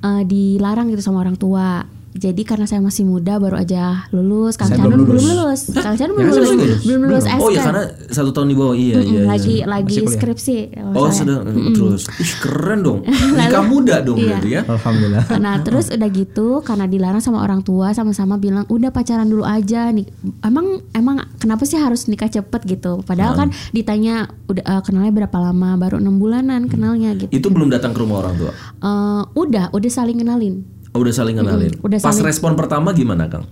[0.00, 1.84] uh, dilarang gitu sama orang tua.
[2.16, 5.28] Jadi karena saya masih muda baru aja lulus, Kang Chandra belum belum lulus.
[5.28, 6.80] lulus, Kang Chandra Ya, belum lulus, belum lulus.
[6.82, 7.66] belum lulus Oh ya SK.
[7.66, 9.02] karena satu tahun di bawah iya iya.
[9.04, 9.22] iya.
[9.26, 10.56] lagi lagi skripsi.
[10.90, 12.08] Oh sedang terus.
[12.14, 12.98] Ih keren dong.
[13.36, 14.28] Nikah muda dong Iya.
[14.32, 14.62] berarti ya.
[14.64, 15.24] Alhamdulillah.
[15.36, 19.90] Nah terus udah gitu karena dilarang sama orang tua sama-sama bilang udah pacaran dulu aja
[19.90, 20.08] nih.
[20.40, 23.02] Emang emang kenapa sih harus nikah cepet gitu?
[23.02, 25.76] Padahal kan ditanya udah eh, kenalnya berapa lama?
[25.76, 27.28] Baru enam bulanan kenalnya gitu.
[27.28, 28.52] Itu belum datang ke rumah orang tua.
[28.78, 30.64] Eh, udah udah saling kenalin.
[30.96, 31.72] Oh, udah saling kenalin.
[31.76, 33.44] udah Pas saling- respon pertama gimana Kang?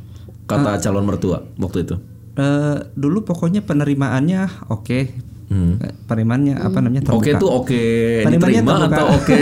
[0.44, 1.96] Kata calon mertua waktu itu.
[2.34, 5.00] Eh, dulu pokoknya penerimaannya oke.
[5.44, 5.76] Hmm.
[5.78, 7.20] Eh, Penerimaannya apa namanya terbuka.
[7.20, 7.82] Oke tuh oke
[8.24, 8.88] Penerimaannya diterima terbuka.
[8.90, 9.36] atau oke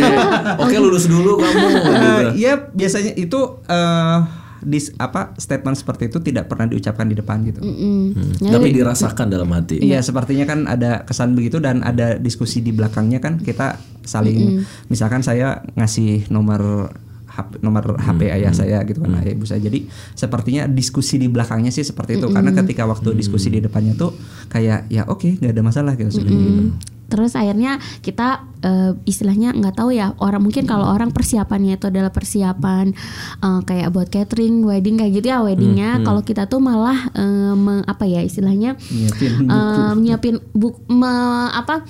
[0.60, 2.26] oke lulus dulu kamu Eh, gitu.
[2.36, 4.18] Iya biasanya itu eh
[4.62, 7.58] dis apa statement seperti itu tidak pernah diucapkan di depan gitu.
[7.60, 8.14] Mm-mm.
[8.38, 9.78] Ya, Tapi dirasakan dalam hati.
[9.78, 15.18] Iya sepertinya kan ada kesan begitu dan ada diskusi di belakangnya kan kita saling misalkan
[15.20, 16.94] saya ngasih nomor
[17.32, 19.58] HP, nomor HP ayah saya gitu kan ayah ibu saya.
[19.58, 22.28] Jadi sepertinya diskusi di belakangnya sih seperti itu.
[22.28, 24.12] Karena ketika waktu diskusi di depannya tuh
[24.46, 26.62] kayak ya oke nggak ada masalah gitu sudah gitu.
[27.08, 32.08] Terus akhirnya kita eh, istilahnya nggak tahu ya orang mungkin kalau orang persiapannya itu adalah
[32.08, 32.96] persiapan
[33.38, 36.00] eh, kayak buat catering, wedding kayak gitu ya weddingnya.
[36.02, 41.84] Kalau kita tuh malah eh, me- apa ya istilahnya Nyiapin eh, nyiapin buk me- apa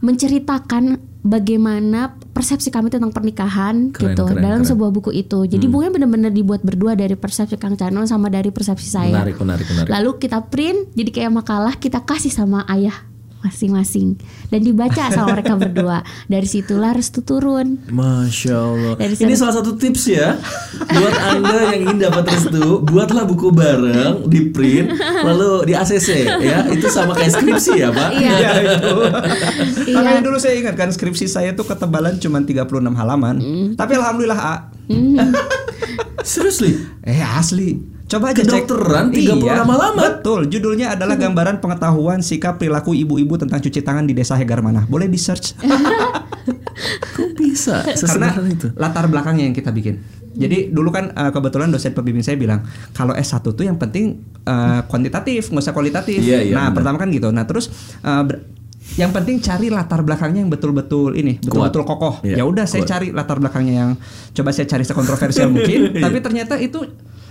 [0.00, 4.70] menceritakan bagaimana persepsi kami tentang pernikahan Keren, gitu keren, dalam keren.
[4.74, 5.46] sebuah buku itu.
[5.46, 9.14] Jadi bukunya benar-benar dibuat berdua dari persepsi Kang Cano sama dari persepsi saya.
[9.22, 9.90] Menarik menarik menarik.
[9.90, 13.11] Lalu kita print jadi kayak makalah kita kasih sama ayah
[13.42, 14.16] masing-masing
[14.48, 16.06] dan dibaca sama mereka berdua.
[16.30, 17.82] Dari situlah restu turun.
[17.90, 18.94] Masya Allah.
[18.96, 20.38] Dari Ini salah satu tips ya
[20.88, 24.94] buat anda yang ingin dapat restu, buatlah buku bareng, di print,
[25.26, 26.08] lalu di ACC
[26.40, 26.70] ya.
[26.70, 28.10] Itu sama kayak skripsi ya pak.
[28.16, 28.32] Iya.
[28.32, 28.94] Iya itu.
[29.90, 29.96] Iya.
[29.98, 33.36] Makanya dulu saya ingat kan skripsi saya tuh ketebalan cuma 36 halaman.
[33.74, 34.56] Tapi alhamdulillah A.
[36.22, 36.78] Seriously?
[37.02, 37.91] Eh asli.
[38.12, 38.68] Coba aja cek.
[38.68, 40.20] Kedokteran 36 halaman?
[40.20, 40.40] Betul.
[40.52, 44.84] Judulnya adalah gambaran pengetahuan sikap perilaku ibu-ibu tentang cuci tangan di desa Hegar mana.
[44.84, 45.56] Boleh di search.
[47.16, 47.80] Kok bisa?
[47.88, 48.68] Karena itu.
[48.76, 50.04] latar belakangnya yang kita bikin.
[50.32, 54.80] Jadi dulu kan eh, kebetulan dosen pembimbing saya bilang kalau S1 tuh yang penting eh,
[54.88, 56.20] kuantitatif, nggak usah kualitatif.
[56.20, 56.76] Iya, iya, nah, benar.
[56.76, 57.28] pertama kan gitu.
[57.32, 57.72] Nah, terus
[58.02, 58.44] ber-
[58.98, 62.20] yang penting cari latar belakangnya yang betul-betul ini, betul-betul kokoh.
[62.26, 63.90] Iya, ya udah saya cari latar belakangnya yang
[64.36, 66.02] coba saya cari sekontroversial mungkin, Iya.
[66.02, 66.82] tapi ternyata itu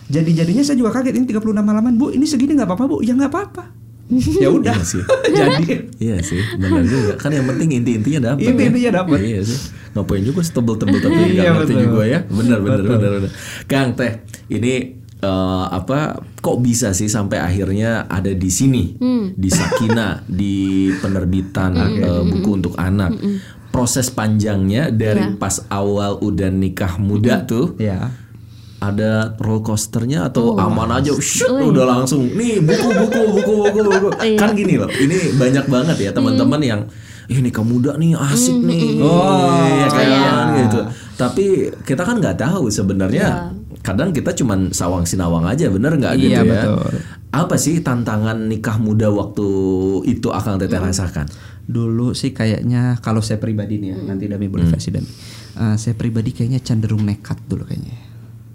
[0.08, 2.10] jadi-jadinya saya juga kaget ini 36 halaman, Bu.
[2.10, 2.98] Ini segini nggak apa-apa, Bu.
[3.02, 3.64] Ya nggak apa-apa.
[4.12, 5.04] ya udah Iya sih.
[5.40, 7.16] jadi Iya sih, benar juga.
[7.16, 8.44] Kan yang penting inti-intinya dapat.
[8.46, 9.18] Inti-intinya dapet.
[9.22, 9.60] Iya sih.
[9.92, 11.86] Ngapain juga sih tebel-tebel tapi nggak Iya, ngerti betul.
[11.86, 12.20] juga ya.
[12.26, 12.92] Benar benar Betul.
[12.94, 13.32] benar benar.
[13.66, 14.12] Kang Teh,
[14.50, 14.74] ini
[15.18, 16.00] eh, apa
[16.38, 19.00] kok bisa sih sampai akhirnya ada di sini
[19.32, 20.56] di Sakina di
[20.94, 23.16] penerbitan eh, buku untuk anak.
[23.70, 25.40] Proses panjangnya dari Iya.
[25.40, 28.12] pas awal udah nikah muda tuh ya
[28.82, 31.70] ada roller coasternya atau aman aja shoot, Wih.
[31.70, 34.10] udah langsung nih buku buku buku buku buku.
[34.26, 34.38] Iya.
[34.42, 36.82] kan gini loh ini banyak banget ya teman-teman yang
[37.30, 39.00] ini kamu muda nih asik nih.
[39.00, 40.34] Oh, ya kan iya.
[40.66, 40.80] gitu.
[41.16, 41.46] Tapi
[41.86, 43.54] kita kan nggak tahu sebenarnya
[43.86, 46.52] kadang kita cuman sawang sinawang aja bener nggak gitu Iya, ya?
[46.68, 46.92] betul.
[47.32, 49.48] apa sih tantangan nikah muda waktu
[50.10, 51.30] itu akan teteh rasakan?
[51.64, 55.08] Dulu sih kayaknya kalau saya pribadi nih ya nanti Dami boleh versi Dami.
[55.56, 58.11] Eh, saya pribadi kayaknya cenderung nekat dulu kayaknya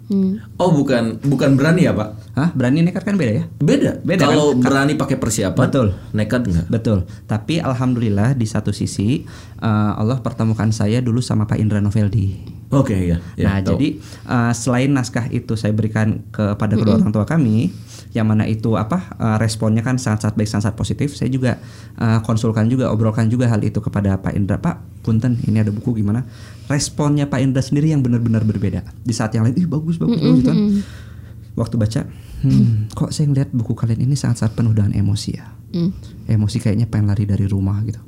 [0.07, 0.39] Hmm.
[0.55, 4.29] oh bukan bukan berani ya pak Hah berani nekat kan beda ya beda, Beda kan?
[4.31, 5.87] kalau berani pakai persiapan Betul.
[6.15, 6.99] nekat nggak Betul.
[7.25, 9.25] Tapi alhamdulillah di satu sisi
[9.59, 12.57] eh, Allah pertemukan saya dulu sama Pak Indra Noveldi.
[12.67, 13.17] Oke ya.
[13.39, 13.79] ya nah, tahu.
[13.79, 13.87] jadi
[14.27, 17.71] eh, selain naskah itu saya berikan kepada kedua orang tua kami,
[18.11, 21.15] yang mana itu apa eh, responnya kan sangat-sangat baik, sangat positif.
[21.15, 21.57] Saya juga
[21.95, 24.59] eh, konsulkan juga, obrolkan juga hal itu kepada Pak Indra.
[24.59, 26.27] Pak, punten, ini ada buku gimana?
[26.67, 28.83] Responnya Pak Indra sendiri yang benar-benar berbeda.
[29.03, 30.59] Di saat yang lain, ih bagus, bagus, bagus gitu kan.
[31.57, 32.01] Waktu baca,
[32.43, 35.47] hmm, kok saya ngeliat buku kalian ini sangat-sangat penuh dengan emosi ya.
[35.73, 35.95] Hmm.
[36.27, 38.03] Emosi kayaknya pengen lari dari rumah gitu.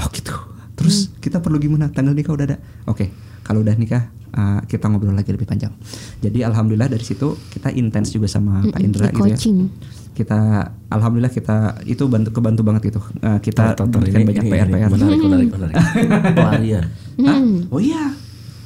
[0.00, 0.34] Oh gitu.
[0.78, 1.90] Terus kita perlu gimana?
[1.92, 2.56] Tanggal nikah udah ada.
[2.86, 3.10] Oke,
[3.48, 5.72] kalau udah nikah uh, kita ngobrol lagi lebih panjang.
[6.20, 9.38] Jadi alhamdulillah dari situ kita intens juga sama Pak Indra gitu ya.
[10.12, 10.38] Kita
[10.88, 11.56] alhamdulillah kita
[11.86, 13.00] itu bantu kebantu banget gitu.
[13.18, 14.90] Uh, kita berikan ini- banyak ini- PR ini PR.
[14.90, 15.74] Menarik, menarik, menarik.
[16.36, 16.84] Pelarian.
[17.24, 17.38] Hah?
[17.70, 18.12] Oh iya.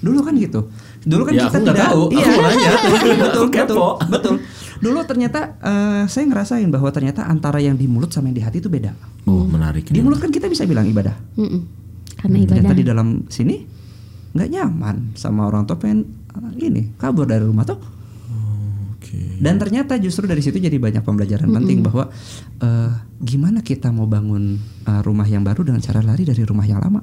[0.03, 0.67] Dulu kan gitu.
[1.03, 2.03] Dulu kan Ya, kita aku nggak tidak tahu.
[2.03, 2.27] Aku Iya.
[2.27, 2.71] mau nanya.
[3.23, 4.35] betul, Aku betul, betul.
[4.83, 8.59] Dulu ternyata eh, saya ngerasain bahwa ternyata antara yang di mulut sama yang di hati
[8.59, 8.91] itu beda.
[9.31, 9.87] Oh, menarik.
[9.87, 11.15] Di mulut kan kita bisa bilang ibadah.
[11.39, 11.61] Mm-mm.
[12.17, 12.57] Karena Hmm, ibadah.
[12.57, 13.57] Ternyata di dalam sini
[14.33, 17.77] nggak nyaman sama orang tua pengen eh, ini kabur dari rumah tuh.
[18.93, 19.19] Oke.
[19.43, 22.09] Dan ternyata justru dari situ jadi banyak pembelajaran penting bahwa
[22.59, 22.91] eh,
[23.21, 27.03] gimana kita mau bangun eh, rumah yang baru dengan cara lari dari rumah yang lama.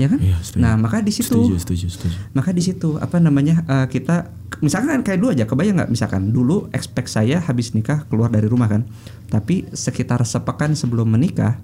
[0.00, 0.18] Ya kan?
[0.18, 0.62] Iya, setuju.
[0.64, 2.16] nah, maka di situ Setuju, setuju, setuju.
[2.32, 4.32] maka di situ apa namanya eh, kita
[4.64, 8.72] misalkan kayak dulu aja kebayang nggak misalkan dulu expect saya habis nikah keluar dari rumah
[8.72, 8.88] kan
[9.28, 11.60] tapi sekitar sepekan sebelum menikah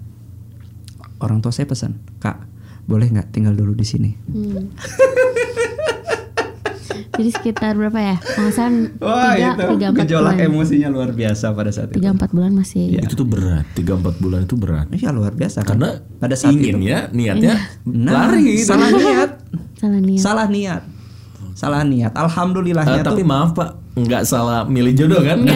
[1.19, 2.37] orang tua saya pesan kak
[2.89, 4.65] boleh nggak tinggal dulu di sini Hmm.
[7.19, 8.15] Jadi sekitar berapa ya?
[8.23, 10.35] Salah tiga, tiga empat bulan.
[10.39, 12.95] emosinya luar biasa pada saat Tiga empat bulan masih.
[12.95, 13.03] Iya.
[13.03, 13.67] Itu tuh berat.
[13.75, 14.87] 3-4 bulan itu berat.
[14.87, 15.75] Iya luar biasa kan.
[15.75, 18.63] Karena pada saat itu inginnya, niatnya nah, lari.
[18.63, 18.71] gitu.
[18.71, 19.29] salah niat
[19.75, 20.21] Salah niat.
[20.23, 20.81] salah niat
[21.59, 22.15] salah niat.
[22.15, 25.43] Alhamdulillahnya tapi tuh maaf pak, nggak salah milih jodoh kan?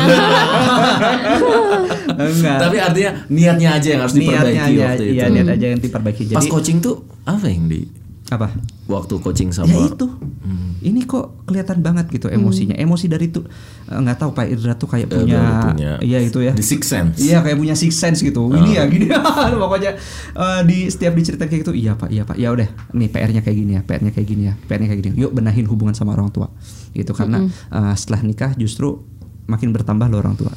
[2.19, 2.57] enggak.
[2.59, 5.15] Tapi artinya niatnya aja yang harus diperbaiki niatnya aja waktu itu.
[5.15, 6.23] iya niat aja yang diperbaiki.
[6.35, 8.02] Pas jadi coaching tuh apa yang di
[8.35, 8.51] apa
[8.91, 10.07] waktu coaching sama ya itu
[10.83, 13.39] ini kok kelihatan banget gitu emosinya emosi dari itu
[13.87, 15.41] eh, nggak tahu Pak Indra tuh kayak Eh, punya
[16.01, 17.17] iya itu ya The Sixth Sense.
[17.21, 18.49] Iya kayak punya six sense gitu.
[18.49, 19.07] Ini ya gini.
[19.63, 19.95] Pokoknya
[20.33, 22.35] eh, di setiap diceritain kayak gitu, iya Pak, iya Pak.
[22.39, 25.15] Ya udah, nih PR-nya kayak gini ya, PR-nya kayak gini ya, PR-nya kayak gini.
[25.21, 26.49] Yuk benahin hubungan sama orang tua.
[26.91, 29.05] Gitu karena eh, setelah nikah justru
[29.45, 30.53] makin bertambah loh orang tua.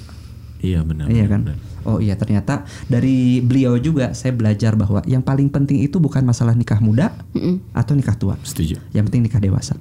[0.65, 1.07] Iya benar.
[1.13, 1.45] iya kan?
[1.45, 1.59] benar.
[1.87, 6.53] Oh iya ternyata dari beliau juga saya belajar bahwa yang paling penting itu bukan masalah
[6.53, 7.63] nikah muda Mm-mm.
[7.71, 8.35] atau nikah tua.
[8.43, 8.83] Setuju.
[8.91, 9.79] Yang penting nikah dewasa.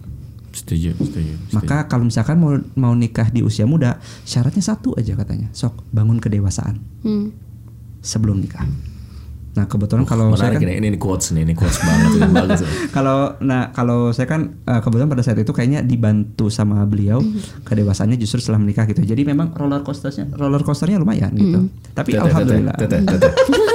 [0.54, 1.34] Setuju, setuju.
[1.36, 1.52] setuju.
[1.52, 5.52] Maka kalau misalkan mau mau nikah di usia muda, syaratnya satu aja katanya.
[5.52, 7.34] Sok bangun kedewasaan Hmm.
[8.00, 8.64] sebelum nikah.
[9.56, 12.62] Nah kebetulan kalau saya kan, ini, ini quotes nih, ini quotes banget, ini bagus.
[12.92, 17.24] kalau nah kalau saya kan eh, kebetulan pada saat itu kayaknya dibantu sama beliau
[17.64, 19.00] kedewasannya justru setelah menikah gitu.
[19.04, 21.72] Jadi memang roller coasternya roller coasternya lumayan gitu.
[21.96, 22.76] Tapi Teteh, alhamdulillah.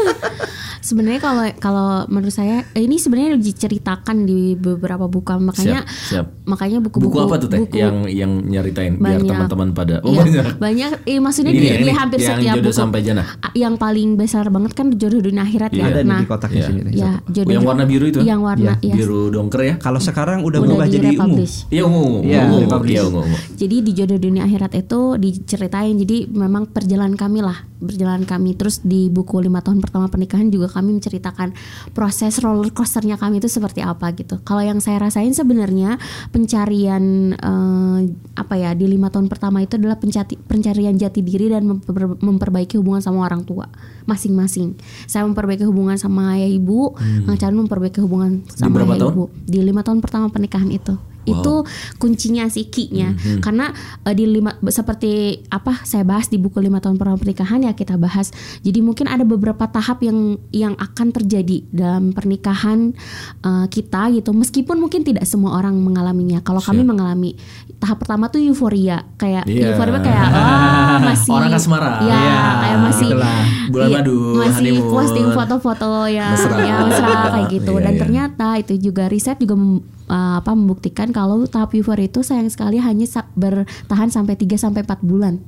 [0.81, 6.27] Sebenarnya kalau kalau menurut saya eh, ini sebenarnya diceritakan di beberapa buku makanya Siap, siap.
[6.45, 9.29] makanya buku-buku Buku apa tuh teh buku- yang yang nyeritain biar Banyak.
[9.29, 10.45] teman-teman pada oh Iya, banyak.
[10.59, 10.91] banyak.
[11.05, 12.81] Eh, maksudnya Ini di, ya, di ini, hampir yang setiap jodoh buku.
[12.81, 13.27] sampai jannah.
[13.39, 15.79] Ah, Yang paling besar banget kan jodoh dunia akhirat Iya.
[15.79, 15.87] ya.
[15.87, 16.67] Ada nah, di kotaknya Iya.
[16.67, 16.81] sini.
[16.91, 17.29] ya satu.
[17.31, 18.21] jodoh yang warna biru itu?
[18.21, 18.95] Yang warna ya.
[18.95, 19.75] Biru dongker ya?
[19.77, 21.37] Kalau sekarang udah, Udah berubah jadi ungu.
[21.69, 21.85] Iya
[22.25, 22.41] Iya,
[22.81, 23.37] iya ungu, ungu.
[23.55, 28.81] Jadi di jodoh dunia akhirat itu diceritain jadi memang perjalanan kami lah perjalanan kami terus
[28.81, 31.53] di buku lima tahun pertama pernikahan juga kami menceritakan
[31.93, 34.39] proses roller coasternya kami itu seperti apa gitu.
[34.47, 35.99] Kalau yang saya rasain sebenarnya
[36.31, 37.99] pencarian eh,
[38.39, 42.79] apa ya di lima tahun pertama itu adalah pencati, pencarian jati diri dan memper- memperbaiki
[42.79, 43.67] hubungan sama orang tua
[44.07, 44.79] masing-masing.
[45.11, 49.13] Saya memperbaiki hubungan sama ayah ibu, Kang Chan memperbaiki hubungan sama berapa ayah tahun?
[49.15, 51.10] ibu di lima tahun pertama pernikahan itu.
[51.23, 51.65] Itu
[51.97, 53.13] kuncinya sih key-nya.
[53.39, 53.71] Karena
[54.03, 55.11] eh, di lima seperti
[55.49, 58.31] apa saya bahas di buku lima tahun pernikahan ya kita bahas.
[58.61, 60.19] Jadi mungkin ada beberapa tahap yang
[60.51, 62.93] yang akan terjadi dalam pernikahan
[63.41, 64.31] eh, kita gitu.
[64.31, 66.41] Meskipun mungkin tidak semua orang mengalaminya.
[66.41, 67.37] Kalau kami mengalami
[67.77, 69.73] tahap pertama tuh euforia, kayak Iya.
[69.73, 71.91] euforia kayak ah masih Orang asmara.
[72.01, 73.41] Ya, Iya, kayak masih itulah.
[73.71, 74.93] Bulan iya, madu, masih honeymoon.
[74.93, 76.57] posting foto-foto ya Mesra.
[76.61, 77.73] ya mesra kayak gitu.
[77.73, 78.01] Iya, Dan iya.
[78.01, 82.79] ternyata itu juga riset juga mem- uh, apa membuktikan kalau tahap euforia itu sayang sekali
[82.79, 85.43] hanya bertahan sampai 3 sampai 4 bulan.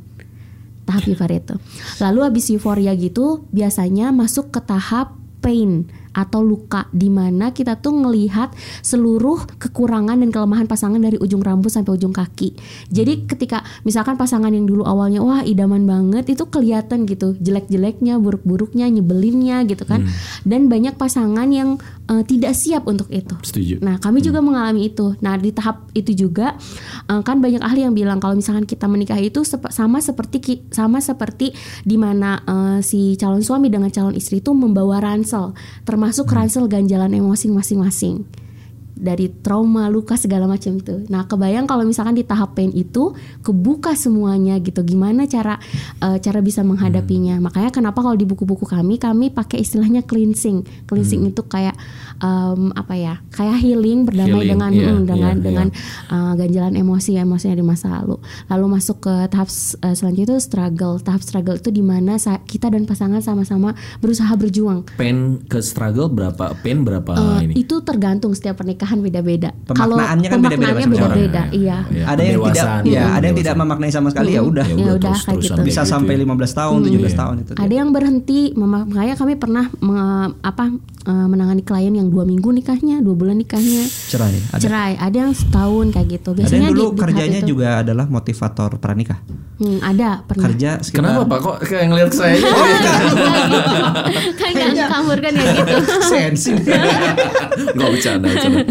[0.83, 1.57] Tahap euforia itu.
[2.03, 7.92] Lalu habis euforia gitu biasanya masuk ke tahap pain atau luka di mana kita tuh
[8.05, 8.53] ngelihat
[8.85, 12.55] seluruh kekurangan dan kelemahan pasangan dari ujung rambut sampai ujung kaki.
[12.92, 18.92] Jadi ketika misalkan pasangan yang dulu awalnya wah idaman banget itu kelihatan gitu jelek-jeleknya, buruk-buruknya,
[18.92, 20.05] nyebelinnya gitu kan.
[20.44, 21.81] Dan banyak pasangan yang
[22.12, 23.33] eh, tidak siap untuk itu.
[23.40, 23.81] Setuju.
[23.81, 25.16] Nah, kami juga mengalami itu.
[25.25, 26.55] Nah, di tahap itu juga
[27.09, 31.01] eh, kan banyak ahli yang bilang kalau misalkan kita menikah itu sep- sama seperti sama
[31.01, 35.57] seperti di mana eh, si calon suami dengan calon istri itu membawa ransel,
[35.88, 38.26] termasuk ransel ganjalan emosi masing-masing.
[38.92, 41.02] Dari trauma, luka segala macam itu.
[41.10, 43.10] Nah, kebayang kalau misalkan di tahap pain itu
[43.42, 44.78] kebuka semuanya gitu.
[44.86, 45.58] Gimana cara
[45.98, 47.40] eh, cara bisa menghadapinya?
[47.42, 50.86] Makanya kenapa kalau di buku-buku kami kami pakai istilahnya cleansing.
[50.86, 51.74] Cleansing itu kayak
[52.22, 53.14] em, apa ya?
[53.28, 55.66] Kayak healing berdamai Healing, dengan iya, mm, dengan iya, dengan
[56.08, 58.16] uh, ganjalan emosi emosinya di masa lalu.
[58.46, 60.96] Lalu masuk ke tahap s- uh, selanjutnya itu struggle.
[60.96, 64.87] Tahap struggle itu di mana sa- kita dan pasangan sama-sama berusaha berjuang.
[64.94, 66.54] Pain ke struggle berapa?
[66.58, 67.52] Pain berapa Uh, ini?
[67.58, 69.50] itu tergantung setiap pernikahan beda-beda.
[69.68, 71.78] Kalau Pemaknaannya kan beda-beda pemaknaannya beda-beda, iya.
[71.90, 74.62] Ya, ada yang tidak ya, ada yang tidak memaknai sama sekali ya udah.
[74.64, 75.66] Ya Ya udah, kayak terus-terusan gitu.
[75.66, 76.32] Bisa kayak sampai gitu ya.
[76.38, 77.52] 15 tahun, 17 tahun itu.
[77.58, 79.64] Ada yang berhenti, makanya kami pernah
[80.40, 80.64] apa
[81.04, 84.37] uh, menangani klien yang dua minggu nikahnya, dua bulan nikahnya, Cerai.
[84.46, 84.61] Ada.
[84.61, 84.92] cerai.
[84.94, 86.31] Ada yang setahun kayak gitu.
[86.31, 87.48] Ada Biasanya yang dulu di- di kerjanya itu.
[87.48, 89.18] juga adalah motivator pranikah.
[89.57, 90.44] Hmm, ada pernah.
[90.44, 92.37] Kerja sekitar Kenapa Pak kok kayak ngeliat saya?
[92.53, 92.66] Oh,
[94.38, 95.77] kan nggak kabur kan ya gitu.
[96.05, 96.51] sensi.
[97.72, 98.62] Enggak bercanda, bercanda.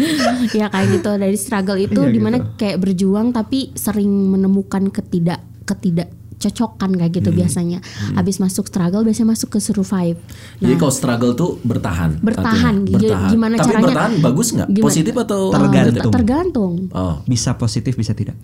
[0.52, 2.48] ya kayak gitu dari struggle itu Iya, di mana gitu.
[2.56, 6.10] kayak berjuang tapi sering menemukan ketidak ketidak
[6.42, 7.18] cocokan kayak Hmm.
[7.18, 7.78] gitu biasanya.
[8.12, 10.18] Habis masuk struggle biasanya masuk ke survive.
[10.58, 12.18] Jadi kalau struggle tuh bertahan.
[12.18, 12.74] Bertahan.
[12.82, 12.98] artinya.
[12.98, 13.30] Bertahan.
[13.30, 13.86] gimana Tapi caranya?
[13.86, 14.68] bertahan bagus nggak?
[14.68, 14.86] Gimana?
[14.86, 15.94] Positif atau Tergantung.
[15.94, 16.10] negatif?
[16.10, 16.72] tergantung.
[16.90, 17.14] Oh.
[17.24, 18.34] bisa positif bisa tidak.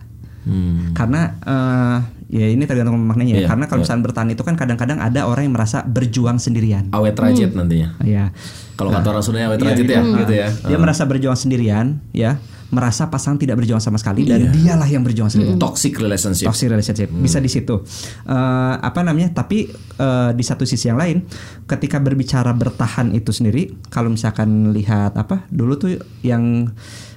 [0.43, 0.97] Hmm.
[0.97, 1.99] Karena eh,
[2.31, 3.41] ya ini tergantung maknanya ya.
[3.45, 3.85] Iya, Karena kalau iya.
[3.85, 6.89] misalnya bertahan itu kan kadang-kadang ada orang yang merasa berjuang sendirian.
[6.89, 8.01] Awet rajit nantinya.
[8.01, 8.33] Ya.
[8.75, 10.49] Kalau kata orang Sunda awet Iya, rajit ya, gitu ya.
[10.65, 12.39] Dia merasa berjuang sendirian, ya.
[12.69, 14.53] Merasa pasangan tidak berjuang sama sekali dan Iya.
[14.53, 15.57] dialah yang berjuang sendirian.
[15.57, 16.47] Toxic relationship.
[16.47, 17.81] Toxic relationship bisa di situ.
[18.25, 19.33] Eh, apa namanya?
[19.33, 21.25] Tapi eh, di satu sisi yang lain,
[21.65, 26.69] ketika berbicara bertahan itu sendiri, kalau misalkan lihat apa dulu tuh yang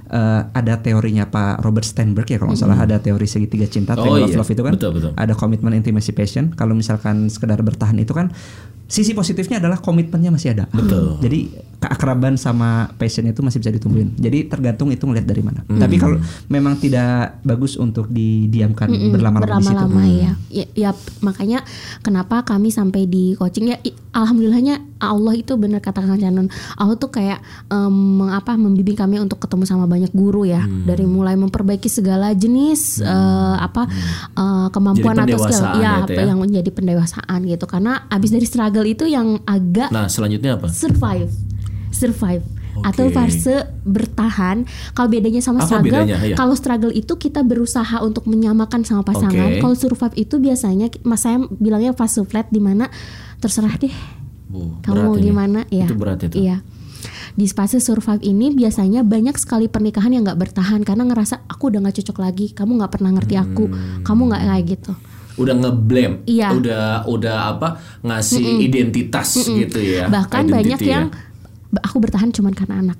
[0.08, 4.04] eh, ada teorinya Pak Robert Steinberg ya kalau nggak salah ada teori segitiga cinta, Oh,
[4.04, 4.40] triangle of iya.
[4.40, 4.74] love itu kan.
[4.76, 5.12] Betul, betul.
[5.16, 6.52] Ada komitmen, intimacy, passion.
[6.52, 8.32] Kalau misalkan sekedar bertahan itu kan
[8.88, 10.68] sisi positifnya adalah komitmennya masih ada.
[10.68, 11.16] Betul.
[11.20, 11.40] Jadi
[11.82, 14.14] keakraban sama passion itu masih bisa ditumbuhin.
[14.14, 15.66] Jadi tergantung itu ngeliat dari mana.
[15.66, 15.82] Hmm.
[15.82, 19.74] Tapi kalau memang tidak bagus untuk didiamkan berlama-lama di situ.
[19.74, 20.32] berlama-lama ya.
[20.54, 20.66] ya.
[20.78, 20.92] Ya
[21.26, 21.66] makanya
[22.06, 23.82] kenapa kami sampai di coaching ya
[24.14, 26.54] alhamdulillahnya Allah itu benar kata Kang Canon.
[26.78, 27.42] Allah tuh kayak
[27.74, 30.62] em, apa membimbing kami untuk ketemu sama banyak guru ya.
[30.62, 30.86] Hmm.
[30.86, 33.90] Dari mulai memperbaiki segala jenis eh, apa
[34.38, 36.30] eh, kemampuan atau skill ya, ya itu ya.
[36.30, 37.66] yang menjadi pendewasaan gitu.
[37.66, 40.70] Karena abis dari struggle itu yang agak Nah, selanjutnya apa?
[40.70, 41.51] survive
[42.02, 42.42] survive
[42.74, 42.88] Oke.
[42.88, 46.18] atau fase bertahan kalau bedanya sama Apa struggle bedanya?
[46.20, 46.36] Iya.
[46.36, 49.60] kalau struggle itu kita berusaha untuk menyamakan sama pasangan Oke.
[49.60, 52.90] kalau survive itu biasanya mas saya bilangnya fase flat di mana
[53.38, 53.94] terserah deh
[54.50, 55.24] Oh, kamu mau ini.
[55.26, 56.36] gimana ya Itu berat itu.
[56.38, 56.60] iya
[57.32, 61.80] di fase survive ini biasanya banyak sekali pernikahan yang nggak bertahan karena ngerasa aku udah
[61.80, 64.04] nggak cocok lagi kamu nggak pernah ngerti aku Hmm.
[64.04, 64.94] kamu nggak kayak gitu
[65.32, 66.52] Udah ngeblame, Iya.
[66.52, 67.68] udah udah apa
[68.02, 70.12] ngasih identitas gitu ya.
[70.12, 70.92] bahkan Identity banyak ya.
[70.92, 71.06] yang
[71.74, 73.00] aku bertahan cuman karena anak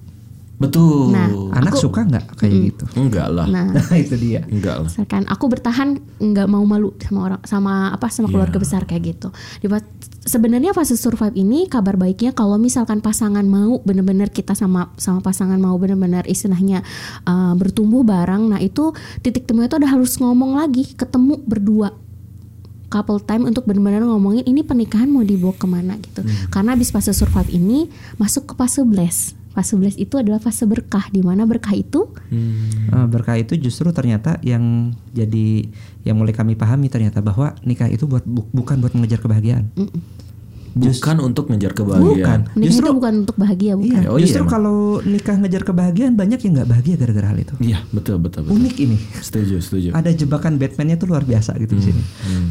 [0.56, 1.10] betul.
[1.10, 1.26] Nah,
[1.58, 2.86] Anak Aku- suka nggak kayak gitu?
[2.94, 3.50] Enggak lah.
[3.50, 4.46] nah itu dia.
[4.46, 4.90] Enggak lah.
[4.94, 5.90] misalkan aku bertahan
[6.22, 8.62] nggak mau malu sama orang sama apa sama keluarga Iya.
[8.62, 9.34] besar kayak gitu.
[9.58, 9.82] Di fa-
[10.22, 15.58] sebenarnya fase survive ini kabar baiknya kalau misalkan pasangan mau bener-bener kita sama sama pasangan
[15.58, 16.86] mau bener-bener istilahnya
[17.26, 18.54] uh, bertumbuh bareng.
[18.54, 21.90] Nah itu titik temu itu ada harus ngomong lagi, ketemu berdua
[22.92, 26.22] couple time untuk benar-benar ngomongin ini pernikahan mau dibawa ke mana gitu.
[26.48, 29.32] Karena habis fase survive ini masuk ke fase bless.
[29.50, 32.08] Fase bless itu adalah fase berkah di mana berkah itu
[32.88, 35.68] Eh, berkah itu justru ternyata yang jadi
[36.02, 39.72] yang mulai kami pahami ternyata bahwa nikah itu buat bu- bukan buat mengejar kebahagiaan.
[40.72, 42.40] Bukan untuk ngejar kebahagiaan.
[42.48, 43.92] Menikah Justru itu bukan untuk bahagia bukan.
[43.98, 44.52] Iya, Oh iya, justru emang.
[44.52, 47.54] kalau nikah ngejar kebahagiaan banyak yang nggak bahagia gara-gara hal itu.
[47.60, 48.56] Iya, betul betul betul.
[48.56, 48.98] Unik ini.
[49.18, 49.90] Setuju, setuju.
[49.92, 52.02] Ada jebakan Batman-nya tuh luar biasa gitu di sini.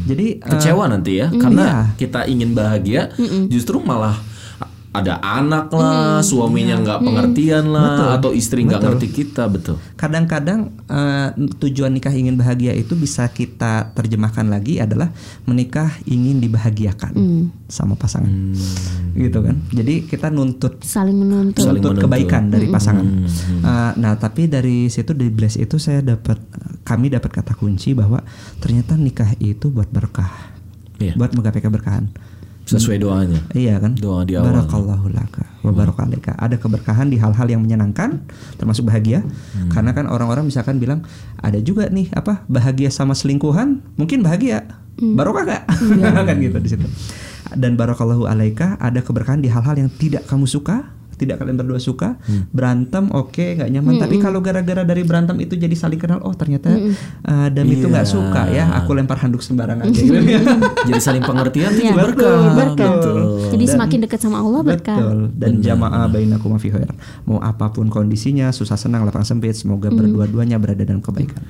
[0.05, 1.77] Jadi eh, Kecewa nanti ya karena Iya.
[1.97, 3.09] kita ingin bahagia
[3.47, 4.17] justru malah
[4.91, 9.79] ada anak lah, suaminya nggak pengertian lah atau istri nggak ngerti kita, betul.
[9.95, 11.31] kadang-kadang eh,
[11.63, 15.15] tujuan nikah ingin bahagia itu bisa kita terjemahkan lagi adalah
[15.47, 17.15] menikah ingin dibahagiakan
[17.71, 18.27] sama pasangan.
[19.15, 19.63] Gitu kan.
[19.71, 21.63] Jadi kita nuntut Saling menuntut.
[21.63, 22.11] Saling nuntut menuntut.
[22.11, 23.07] kebaikan dari pasangan.
[23.63, 26.35] Eh, nah, tapi dari situ dari Bless itu saya dapat
[26.83, 28.19] kami dapat kata kunci bahwa
[28.59, 30.51] ternyata nikah itu buat berkah.
[30.99, 31.15] Iya.
[31.15, 32.11] Buat menggapai keberkahan.
[32.65, 33.39] Sesuai doanya.
[33.51, 33.97] Iya kan?
[33.97, 34.53] Doa di awal.
[34.53, 36.33] Barakallahu laka wa barakalaika.
[36.37, 38.21] Ada keberkahan di hal-hal yang menyenangkan
[38.57, 39.21] termasuk bahagia.
[39.21, 39.69] Hmm.
[39.69, 41.05] Karena kan orang-orang misalkan bilang
[41.41, 44.65] ada juga nih apa bahagia sama selingkuhan, mungkin bahagia.
[45.01, 45.63] Barokah gak?
[45.81, 46.21] Iya.
[46.29, 46.87] kan gitu di situ.
[47.51, 52.17] Dan barakallahu alaika ada keberkahan di hal-hal yang tidak kamu suka, tidak kalian berdua suka,
[52.21, 52.49] Hmm.
[52.49, 53.93] berantem oke nggak nyaman.
[53.99, 58.01] Tapi kalau gara-gara dari berantem itu jadi saling kenal, oh ternyata uh, Dam itu nggak
[58.01, 58.09] Iya.
[58.09, 60.17] suka ya, aku lempar handuk sembarangan gitu.
[60.83, 61.93] Jadi saling pengertian itu Iya.
[61.93, 62.41] juga berkah.
[62.51, 62.91] Berkah.
[62.97, 63.21] Betul.
[63.51, 64.97] Jadi semakin dekat sama Allah berkah.
[64.97, 65.19] Betul.
[65.31, 66.89] Dan jamaah bainakum fi khair.
[67.23, 71.45] Mau apa pun kondisinya, susah senang, lapang sempit, semoga berdua-duanya berada dalam kebaikan.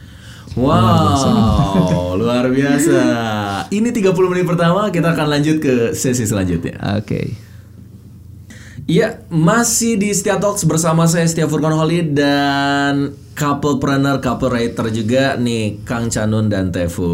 [0.52, 1.16] Wow,
[2.20, 3.00] luar biasa.
[3.70, 6.76] Ini 30 menit pertama, kita akan lanjut ke sesi selanjutnya.
[6.98, 7.51] Oke.
[8.92, 14.92] Iya, masih di Setia Talks bersama saya Setia Furkan Holid dan couple planner, couple writer
[14.92, 17.08] juga nih Kang Canun dan Tefu.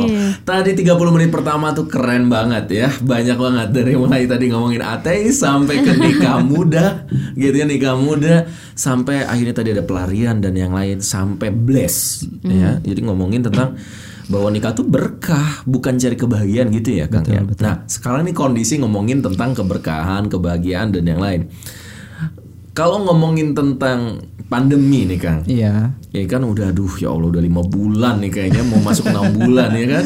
[0.00, 0.40] Iya.
[0.40, 2.88] Tadi 30 menit pertama tuh keren banget ya.
[2.88, 7.04] Banyak banget dari mulai tadi ngomongin ateis sampai ke nikah muda
[7.36, 12.80] gitu ya nikah muda sampai akhirnya tadi ada pelarian dan yang lain sampai bless ya.
[12.80, 13.76] Jadi ngomongin tentang
[14.24, 17.44] bahwa nikah tuh berkah bukan cari kebahagiaan gitu ya Kang ya.
[17.44, 21.52] Nah, sekarang nih kondisi ngomongin tentang keberkahan, kebahagiaan dan yang lain.
[22.74, 25.40] Kalau ngomongin tentang pandemi nih Kang.
[25.44, 25.92] Iya.
[26.10, 29.70] Ya kan udah aduh ya Allah udah lima bulan nih kayaknya mau masuk enam bulan
[29.76, 30.04] ya kan.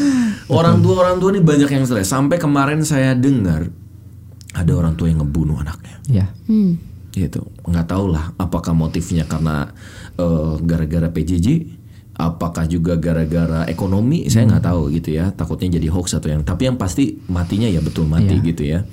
[0.49, 2.09] Orang tua orang tua nih banyak yang stres.
[2.11, 3.69] Sampai kemarin saya dengar
[4.51, 5.95] ada orang tua yang ngebunuh anaknya.
[6.09, 6.25] Iya.
[6.49, 6.75] Hmm.
[7.13, 7.41] Gitu.
[7.65, 9.71] Nggak tahu lah apakah motifnya karena
[10.19, 11.78] eh, gara-gara PJJ
[12.19, 14.27] apakah juga gara-gara ekonomi?
[14.27, 15.31] Saya nggak tahu gitu ya.
[15.31, 18.83] Takutnya jadi hoax atau yang tapi yang pasti matinya ya betul mati gitu ya.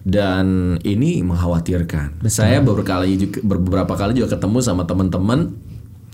[0.00, 2.24] Dan ini mengkhawatirkan.
[2.30, 5.52] Saya beberapa kali juga beberapa kali juga ketemu sama teman-teman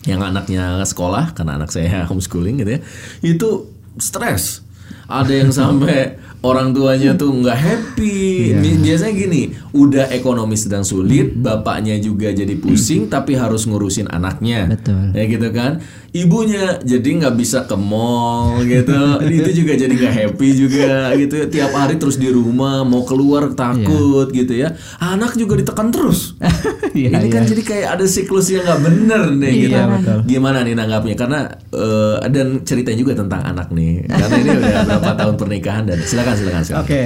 [0.09, 2.81] yang anaknya sekolah karena anak saya homeschooling gitu ya.
[3.21, 3.49] Itu
[4.01, 4.65] stres.
[5.07, 8.55] Ada yang sampai orang tuanya tuh nggak happy.
[8.55, 14.71] Bi- biasanya gini udah ekonomi sedang sulit bapaknya juga jadi pusing tapi harus ngurusin anaknya.
[14.71, 15.11] Betul.
[15.13, 15.83] ya gitu kan?
[16.11, 18.97] Ibunya jadi nggak bisa ke mall gitu.
[19.39, 21.47] Itu juga jadi nggak happy juga gitu ya.
[21.47, 24.73] tiap hari terus di rumah mau keluar takut gitu ya.
[24.97, 26.33] Anak juga ditekan terus.
[26.97, 27.51] Iya, ini kan iya.
[27.53, 29.77] jadi kayak ada siklus yang nggak bener nih Iya, gitu.
[29.93, 30.19] betul.
[30.33, 31.13] gimana nih nanggapnya?
[31.13, 34.09] Karena eh, dan ceritanya juga tentang anak nih.
[34.09, 37.03] Karena ini udah berapa tahun pernikahan dan silakan silakan silakan Oke.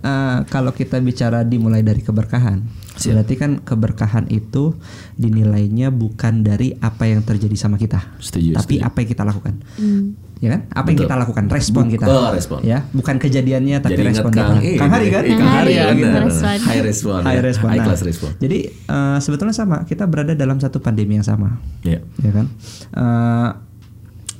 [0.00, 2.64] eh, kalau kita bicara dimulai dari keberkahan,
[2.96, 4.76] berarti kan keberkahan itu
[5.14, 8.86] dinilainya bukan dari apa yang terjadi sama kita, Setuju, tapi setuju.
[8.86, 10.16] apa yang kita lakukan, Hmm.
[10.38, 10.60] ya kan?
[10.70, 11.06] Apa yang Betul.
[11.06, 12.58] kita lakukan, respon kita, oh, respon.
[12.62, 14.64] ya, bukan kejadiannya tapi Jadi ingat respon Kang, kita.
[14.66, 15.22] eh, Kang Hari kan?
[15.22, 16.22] eh, Kang Hari, Kang Hari, benar.
[16.22, 16.56] respon.
[16.60, 17.42] high respon, High ya.
[17.42, 17.66] respon.
[17.66, 18.30] high Nah, class respon.
[18.36, 22.00] Jadi eh, sebetulnya sama, kita berada dalam satu pandemi yang sama, Ya.
[22.16, 22.46] ya kan?
[22.90, 23.48] Eh,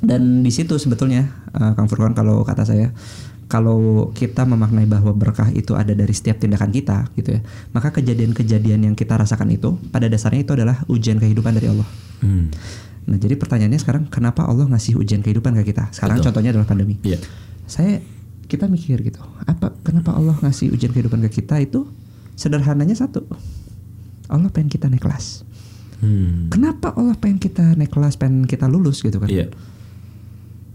[0.01, 2.97] dan di situ sebetulnya eh, Kang Furqan kalau kata saya
[3.51, 8.87] kalau kita memaknai bahwa berkah itu ada dari setiap tindakan kita gitu ya maka kejadian-kejadian
[8.87, 11.89] yang kita rasakan itu pada dasarnya itu adalah ujian kehidupan dari Allah
[12.21, 12.53] Hmm.
[13.05, 16.27] nah jadi pertanyaannya sekarang kenapa Allah ngasih ujian kehidupan ke kita sekarang Betul.
[16.31, 17.17] contohnya adalah pandemi Iya.
[17.65, 17.99] saya
[18.45, 21.89] kita mikir gitu apa kenapa Allah ngasih ujian kehidupan ke kita itu
[22.37, 23.25] sederhananya satu
[24.29, 25.43] Allah pengen kita naik kelas
[26.01, 26.49] Hmm.
[26.49, 29.49] kenapa Allah pengen kita naik kelas pengen kita lulus gitu kan Iya.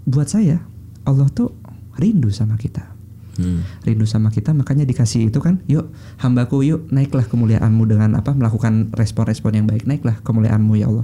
[0.03, 0.61] buat saya
[1.01, 1.53] Allah tuh
[1.99, 2.95] rindu sama kita.
[3.35, 3.67] Hmm.
[3.83, 5.91] rindu sama kita makanya dikasih itu kan yuk
[6.23, 9.83] hambaku yuk naiklah kemuliaanmu dengan apa melakukan respon-respon yang baik.
[9.83, 11.03] Naiklah kemuliaanmu ya Allah.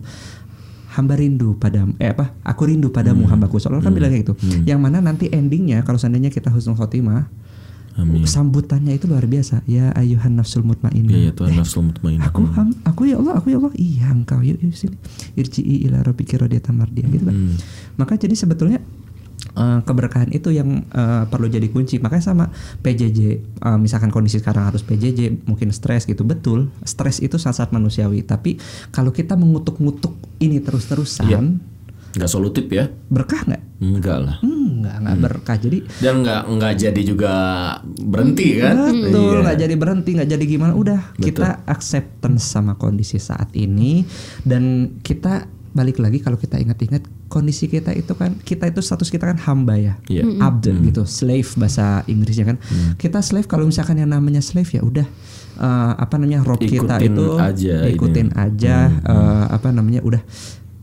[0.91, 3.59] Hamba rindu padamu eh apa aku rindu padamu hambaku.
[3.59, 4.33] Soalnya kan bilang kayak gitu.
[4.63, 7.27] Yang mana nanti endingnya kalau seandainya kita husnul khotimah
[7.99, 8.23] Amin.
[8.23, 9.67] sambutannya itu luar biasa.
[9.67, 11.11] Ya ayuhan nafsul mutmainnah.
[11.11, 12.31] Iya, ya Tuhan nafsu mutmainnah.
[12.31, 13.73] aku ham, aku ya Allah aku ya Allah.
[13.75, 14.95] Iya engkau yuk, yuk sini.
[15.35, 17.35] Irji'i ila rabbiki radiyatan mardiyah gitu kan.
[17.35, 17.55] Hmm.
[17.99, 18.79] maka jadi sebetulnya
[19.53, 22.45] eh, keberkahan itu yang eh, perlu jadi kunci makanya sama
[22.79, 28.21] PJJ eh, misalkan kondisi sekarang harus PJJ mungkin stres gitu betul stres itu sangat manusiawi
[28.21, 28.57] tapi
[28.89, 31.39] kalau kita mengutuk-ngutuk ini terus-terusan Iya.
[32.11, 32.91] nggak solutif ya?
[33.07, 33.63] Berkah nggak?
[33.79, 34.35] Enggak lah.
[34.43, 35.55] Hmm, nggak nggak berkah.
[35.55, 37.33] Jadi Dan nggak nggak jadi juga
[37.87, 38.75] berhenti kan?
[38.91, 39.43] betul Iya.
[39.47, 40.73] nggak jadi berhenti nggak jadi gimana.
[40.75, 44.03] Udah kita acceptance sama kondisi saat ini
[44.43, 49.23] dan kita balik lagi kalau kita ingat-ingat kondisi kita itu kan kita itu status kita
[49.25, 49.93] kan hamba ya.
[50.05, 50.27] Iya.
[50.37, 52.57] abd gitu slave bahasa Inggrisnya kan.
[52.95, 55.07] Kita slave kalau misalkan yang namanya slave ya udah
[55.57, 57.95] eh, apa namanya rob kita Ikutin itu aja ini.
[57.95, 60.19] ikutin aja eh, apa namanya udah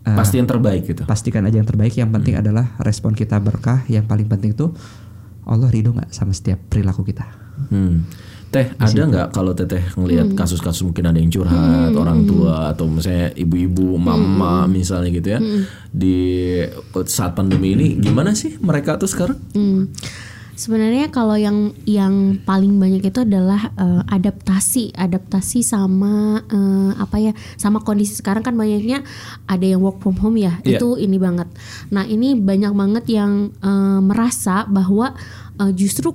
[0.09, 1.05] eh, Pasti yang terbaik gitu.
[1.05, 1.93] pastikan aja yang terbaik.
[1.93, 3.85] Yang penting adalah respon kita berkah.
[3.87, 4.73] Yang paling penting itu
[5.45, 7.29] Allah ridho nggak sama setiap perilaku kita?
[7.69, 8.09] Hmm.
[8.49, 13.29] Teh ada nggak kalau teteh ngelihat kasus-kasus mungkin ada yang curhat orang tua atau misalnya
[13.37, 15.41] ibu-ibu, mama misalnya gitu ya
[15.93, 16.17] di
[17.05, 19.37] saat pandemi ini gimana sih mereka tuh sekarang?
[19.53, 19.93] Hmm.
[20.59, 27.33] Sebenarnya kalau yang yang paling banyak itu adalah eh, adaptasi, adaptasi sama eh, apa ya,
[27.55, 29.07] sama kondisi sekarang kan banyaknya
[29.47, 30.83] ada yang work from home ya, Iya.
[30.83, 31.47] itu ini banget.
[31.95, 35.15] Nah ini banyak banget yang eh, merasa bahwa
[35.63, 36.11] eh, justru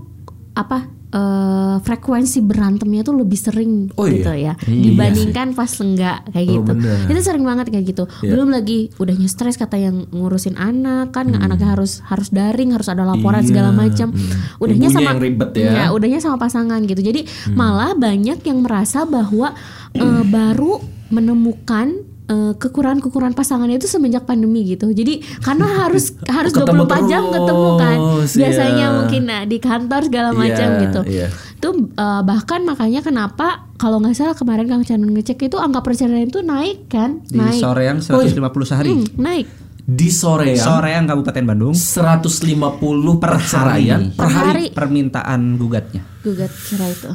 [0.60, 4.14] apa eh, frekuensi berantemnya tuh lebih sering Oh iya?
[4.18, 6.72] gitu ya, Iya dibandingkan pas enggak kayak Oh, gitu.
[6.74, 6.98] benar.
[7.06, 8.04] Itu sering banget kayak gitu.
[8.20, 8.32] Iya.
[8.34, 13.04] Belum lagi udahnya stres kata yang ngurusin anak kan anaknya harus harus daring harus ada
[13.04, 13.46] laporan Hmm.
[13.46, 13.50] Iya.
[13.50, 14.58] segala macam Hmm.
[14.58, 15.70] udahnya Ibunya sama yang ribet ya.
[15.86, 15.96] Hmm.
[15.96, 19.54] udahnya sama pasangan gitu jadi malah banyak yang merasa bahwa
[19.94, 21.94] eh, baru menemukan
[22.24, 24.90] eh, kekurangan-kekurangan pasangannya itu semenjak pandemi gitu.
[24.90, 27.98] Jadi karena harus harus Ketemu 24 jam ketemu kan.
[28.00, 28.96] terus, biasanya iya.
[28.96, 31.02] mungkin nah, di kantor segala Iya, macam gitu.
[31.08, 31.28] iya.
[31.54, 36.24] itu eh, bahkan makanya kenapa kalau nggak salah kemarin Kang Chan ngecek itu angka perceraian
[36.24, 37.24] itu naik kan?
[37.24, 37.60] Di naik.
[37.60, 38.92] Soreang 150 sehari.
[38.92, 39.48] Hmm, naik.
[39.84, 41.76] Di sore ya Soreang Kabupaten Bandung.
[41.76, 42.80] 150
[43.20, 44.66] per perceraian hari, Per hari.
[44.72, 46.00] permintaan gugatnya.
[46.24, 47.12] Gugat cerai itu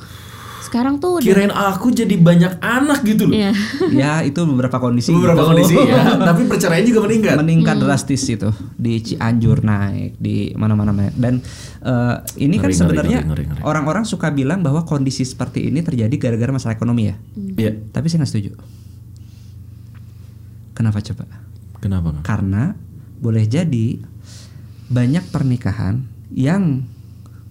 [0.69, 3.35] sekarang tuh udah Kirain aku jadi banyak anak gitu loh.
[3.35, 3.53] Iya.
[3.91, 5.49] ya itu beberapa kondisi Beberapa gitu.
[5.51, 7.35] kondisi ya, tapi perceraian juga meningkat.
[7.35, 7.83] meningkat Hmm.
[7.83, 11.15] drastis itu di Cianjur naik di mana-mana naik.
[11.15, 11.41] dan
[11.81, 13.19] eh, ini kan Ngeri, ngeri, sebenarnya
[13.63, 17.73] orang-orang suka bilang bahwa kondisi seperti ini terjadi gara-gara masalah ekonomi ya Iya.
[17.89, 18.51] tapi saya nggak setuju
[20.73, 21.25] kenapa coba
[21.79, 22.11] Kenapa?
[22.13, 22.23] Kang?
[22.23, 22.63] karena
[23.17, 23.99] boleh jadi
[24.89, 26.87] banyak pernikahan yang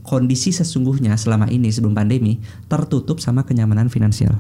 [0.08, 2.40] kondisi sesungguhnya selama ini sebelum pandemi
[2.72, 4.40] tertutup sama kenyamanan finansial.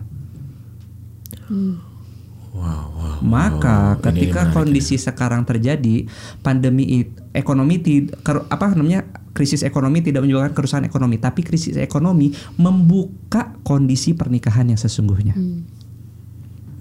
[1.52, 3.20] Wow, wow.
[3.22, 6.08] Maka ini ketika kondisi sekarang terjadi
[6.42, 7.06] pandemi
[7.36, 9.06] ekonomi ti- ker- apa namanya
[9.36, 15.38] krisis ekonomi tidak menyebabkan kerusakan ekonomi, tapi krisis ekonomi membuka kondisi pernikahan yang sesungguhnya.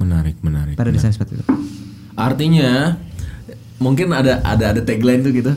[0.01, 0.79] Menarik, menarik.
[0.81, 1.45] Pada dasarnya seperti itu.
[2.17, 2.97] Artinya
[3.77, 5.53] mungkin ada ada ada tagline tuh gitu.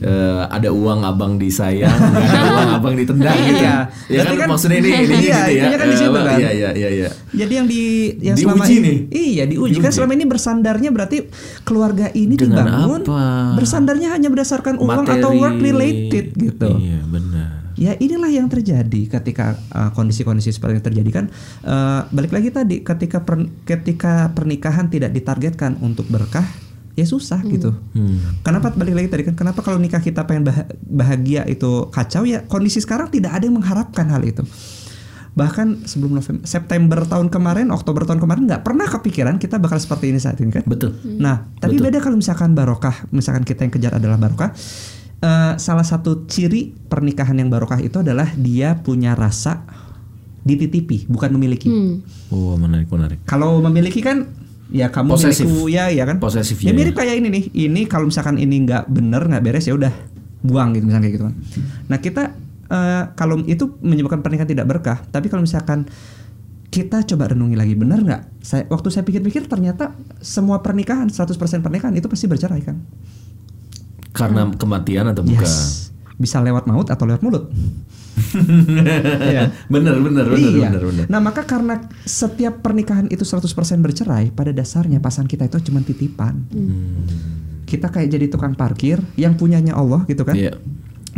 [0.00, 0.08] Eh,
[0.48, 3.52] ada uang abang disayang, nggak ada uang abang ditendang gitu.
[3.52, 3.60] Iya.
[3.60, 5.64] Ya kan, Berarti kan- maksudnya ini ini Iya, gitu ya.
[5.70, 6.38] kan di Eh, situ apa, kan.
[6.40, 7.08] Iya, iya, iya, iya.
[7.30, 7.82] Jadi yang di
[8.18, 8.96] yang Diuji selama ini nih.
[9.12, 9.94] iya diuji kan Diuji.
[9.94, 11.16] selama ini bersandarnya berarti
[11.62, 13.20] keluarga ini Dengan dibangun apa?
[13.54, 16.70] bersandarnya hanya berdasarkan uang atau work related gitu.
[16.74, 17.48] Iya, benar.
[17.76, 21.24] Ya inilah yang terjadi ketika uh, kondisi-kondisi seperti ini terjadi kan
[21.62, 26.44] uh, balik lagi tadi ketika per- ketika pernikahan tidak ditargetkan untuk berkah
[27.00, 27.72] ya susah gitu.
[27.96, 28.44] Hmm.
[28.44, 32.44] Kenapa balik lagi tadi kan kenapa kalau nikah kita pengen bah- bahagia itu kacau ya
[32.44, 34.44] kondisi sekarang tidak ada yang mengharapkan hal itu.
[35.30, 40.10] Bahkan sebelum November, September tahun kemarin, Oktober tahun kemarin nggak pernah kepikiran kita bakal seperti
[40.10, 40.66] ini saat ini kan.
[40.66, 40.98] Betul.
[41.22, 44.52] Nah, tapi beda kalau misalkan barokah, misalkan kita yang kejar adalah barokah.
[45.20, 49.68] eh, salah satu ciri pernikahan yang barokah itu adalah dia punya rasa
[50.40, 51.68] dititipi, bukan memiliki.
[51.68, 52.00] Hmm.
[52.32, 53.20] Oh, menarik, menarik.
[53.28, 54.24] Kalau memiliki kan
[54.70, 56.16] ya kamu milikku ya ya kan.
[56.22, 57.44] Posesif, ya ya, mirip kayak ini nih.
[57.70, 59.92] Ini kalau misalkan ini nggak bener nggak beres ya udah
[60.40, 61.34] buang gitu misalnya kayak gitu kan.
[61.90, 62.22] Nah kita
[62.70, 64.98] eh, kalau itu menyebabkan pernikahan tidak berkah.
[65.10, 65.90] Tapi kalau misalkan
[66.70, 68.22] kita coba renungi lagi benar nggak?
[68.46, 71.34] Saya waktu saya pikir-pikir ternyata semua pernikahan 100%
[71.66, 72.78] pernikahan itu pasti bercerai kan.
[74.14, 75.46] Karena kematian atau bukan?
[75.46, 75.89] Yes.
[76.20, 77.48] Bisa lewat maut atau lewat mulut.
[78.30, 79.50] Iya.
[79.66, 80.68] bener, bener, bener, iya.
[80.70, 81.06] bener, bener.
[81.08, 83.48] Nah, maka karena setiap pernikahan itu 100%
[83.80, 86.46] bercerai, pada dasarnya pasangan kita itu cuma titipan.
[87.64, 90.36] Kita kayak jadi tukang parkir yang punyanya Allah gitu kan.
[90.36, 90.58] Iya.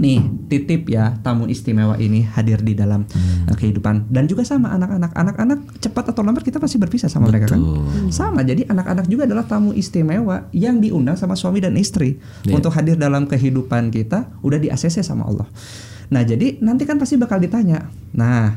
[0.02, 0.18] Nih,
[0.50, 5.14] titip ya tamu istimewa ini hadir di dalam uh, kehidupan dan juga sama anak-anak.
[5.14, 7.62] Anak-anak cepat atau lambat kita pasti berpisah sama mereka kan.
[8.10, 8.42] Sama.
[8.42, 12.58] Jadi anak-anak juga adalah tamu istimewa yang diundang sama suami dan istri Iya.
[12.58, 15.46] untuk hadir dalam kehidupan kita udah di ACC sama Allah.
[16.12, 17.88] Nah, jadi nanti kan pasti bakal ditanya.
[18.12, 18.52] Nah,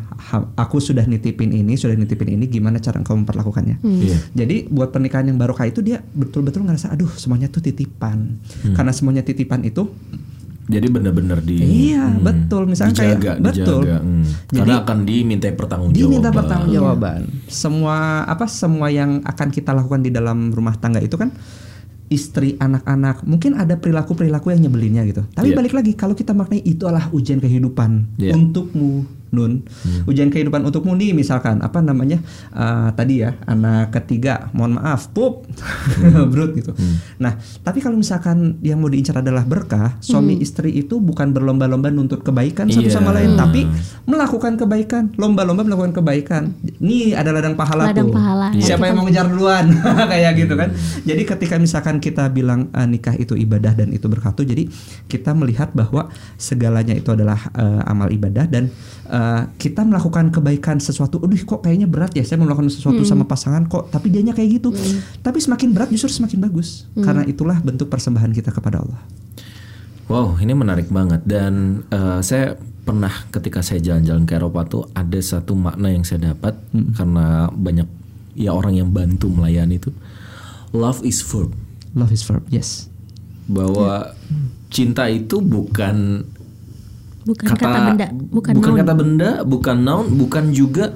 [0.59, 3.79] aku sudah nitipin ini, sudah nitipin ini, gimana cara kamu memperlakukannya?
[3.79, 4.17] Iya.
[4.35, 8.43] Jadi buat pernikahan yang barokah itu dia betul-betul ngerasa, aduh semuanya tuh titipan.
[8.75, 9.87] Karena semuanya titipan itu
[10.65, 12.65] Jadi benar-benar di Iya, betul.
[12.65, 13.81] Misalnya kayak- dijaga, betul.
[13.85, 13.97] dijaga.
[14.01, 14.23] Hmm.
[14.25, 16.01] Jadi- Karena akan diminta pertanggungjawaban.
[16.01, 17.19] diminta pertanggungjawaban.
[17.45, 21.29] Semua apa semua yang akan kita lakukan di dalam rumah tangga itu kan
[22.05, 25.25] istri, anak-anak, mungkin ada perilaku-perilaku yang nyebelinnya gitu.
[25.27, 25.57] Tapi Iya.
[25.57, 28.37] balik lagi kalau kita maknai itu adalah ujian kehidupan Iya.
[28.37, 29.05] untukmu,
[29.35, 29.67] Nun.
[30.05, 32.23] Ujian kehidupan untukmu nih misalkan apa namanya?
[32.49, 35.43] eh, tadi ya, anak ketiga, mohon maaf, pup.
[36.31, 36.71] Brut gitu.
[37.17, 42.21] Nah, tapi kalau misalkan yang mau diincar adalah berkah, suami istri itu bukan berlomba-lomba nuntut
[42.21, 42.93] kebaikan satu Iya.
[42.93, 43.65] sama lain, tapi
[44.03, 46.43] melakukan kebaikan, lomba-lomba melakukan kebaikan.
[46.77, 48.13] Ini ada ladang pahala Ladang tuh.
[48.13, 48.47] pahala.
[48.51, 48.63] Iya.
[48.71, 49.65] Siapa yang mau ngejar duluan?
[50.11, 50.69] Kayak gitu kan.
[51.01, 54.69] Jadi ketika misalkan kita bilang eh, nikah itu ibadah dan itu berkat tuh, jadi
[55.05, 58.69] kita melihat bahwa segalanya itu adalah eh, amal ibadah dan
[59.05, 61.21] eh, kita melakukan kebaikan sesuatu.
[61.21, 64.73] Aduh kok kayaknya berat ya saya melakukan sesuatu sama pasangan kok tapi dianya kayak gitu.
[65.21, 66.89] Tapi semakin berat justru semakin bagus.
[66.97, 69.01] Karena itulah bentuk persembahan kita kepada Allah.
[70.05, 72.53] Wow, ini menarik banget dan eh, saya
[72.85, 76.53] pernah ketika saya jalan-jalan ke Eropa tuh ada satu makna yang saya dapat
[76.93, 77.89] karena banyak
[78.37, 79.89] ya orang yang bantu melayani itu.
[80.75, 81.55] Love is verb
[81.95, 82.43] Love is verb.
[82.51, 82.91] Yes.
[83.45, 84.17] bahwa
[84.73, 86.25] cinta itu bukan
[87.25, 88.77] bukan kata, kata, benda bukan, noun.
[88.77, 90.93] kata benda, bukan noun, bukan juga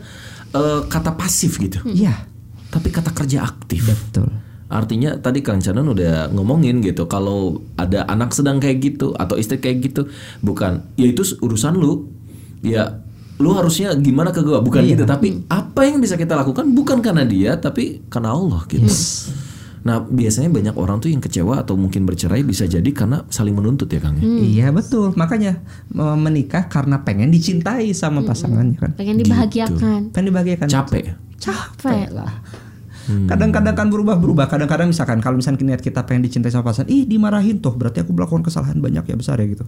[0.54, 1.82] eh, kata pasif gitu.
[1.90, 2.30] Iya.
[2.70, 3.90] Tapi kata kerja aktif.
[3.90, 4.30] Betul.
[4.70, 9.58] Artinya tadi Kang Canan udah ngomongin gitu kalau ada anak sedang kayak gitu atau istri
[9.58, 10.14] kayak gitu
[10.46, 12.06] bukan ya itu urusan lu
[12.62, 13.02] ya
[13.42, 17.26] lu harusnya gimana ke gua bukan gitu tapi apa yang bisa kita lakukan bukan karena
[17.26, 18.86] dia tapi karena Allah gitu.
[19.84, 23.88] Nah biasanya banyak orang tuh yang kecewa atau mungkin bercerai bisa jadi karena saling menuntut
[23.88, 24.24] ya Kang ya.
[24.26, 25.16] Iya betul.
[25.16, 25.64] Makanya
[25.96, 28.92] menikah karena pengen dicintai sama pasangannya kan.
[29.00, 30.68] pengen dibahagiakan Pengen dibahagiakan.
[30.68, 31.16] Capek.
[31.40, 32.44] capek lah.
[33.10, 34.46] Kadang-kadang kan berubah-berubah.
[34.48, 38.14] Kadang-kadang misalkan kalau misalkan niat kita pengen dicintai sama pasangan, ih dimarahin tuh, berarti aku
[38.14, 39.66] melakukan kesalahan banyak ya besar ya gitu.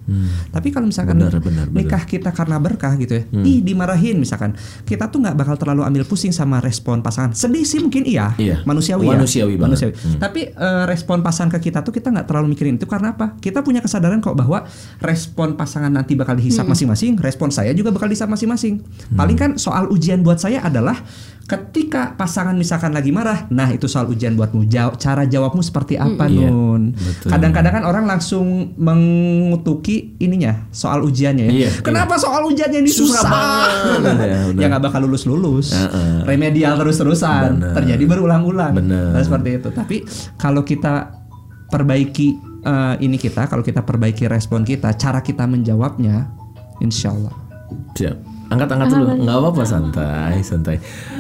[0.52, 1.76] Tapi kalau misalkan Benar, benar, benar.
[1.76, 6.04] nikah kita karena berkah gitu ya, ih dimarahin misalkan, kita tuh nggak bakal terlalu ambil
[6.06, 7.34] pusing sama respon pasangan.
[7.34, 8.62] Sedih sih mungkin iya, Iya.
[8.64, 9.18] manusiawi ya.
[9.18, 9.94] Manusiawi banget.
[10.18, 13.36] Tapi eh, respon pasangan ke kita tuh kita nggak terlalu mikirin itu karena apa?
[13.38, 14.64] Kita punya kesadaran kok bahwa
[15.00, 18.82] respon pasangan nanti bakal dihisap masing-masing, respon saya juga bakal dihisap masing-masing.
[19.12, 20.96] Paling kan soal ujian buat saya adalah
[21.42, 24.66] ketika pasangan misalkan lagi marah, nah itu soal ujian buatmu.
[24.66, 26.96] Jaw- cara jawabmu seperti apa, Iya, Nun?
[26.96, 27.28] betul.
[27.28, 31.52] Kadang-kadang kan orang langsung mengutuki ininya soal ujiannya ya.
[31.52, 33.32] Iya, Kenapa soal ujiannya ini Susah susah?
[34.00, 35.76] banget, ya, ya nggak bakal lulus-lulus.
[35.76, 36.24] Heeh.
[36.24, 37.60] Remedial terus-terusan.
[37.60, 37.74] Benar.
[37.76, 38.72] Terjadi berulang-ulang.
[38.80, 39.70] Nah, seperti itu.
[39.70, 39.96] Tapi
[40.40, 41.20] kalau kita
[41.68, 42.28] perbaiki
[42.62, 46.32] eh, ini kita, kalau kita perbaiki respon kita, cara kita menjawabnya,
[46.80, 47.36] insya Allah.
[47.92, 48.31] Siap.
[48.52, 49.06] Angkat-angkat dulu.
[49.24, 50.76] Nggak apa-apa santai, santai.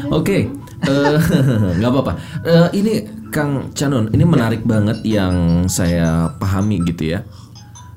[0.09, 0.51] Oke.
[0.81, 1.17] eh,
[1.79, 2.13] nggak apa-apa.
[2.43, 2.93] Eh, ini
[3.29, 5.33] Kang Canon, ini menarik banget yang
[5.65, 7.23] saya pahami gitu ya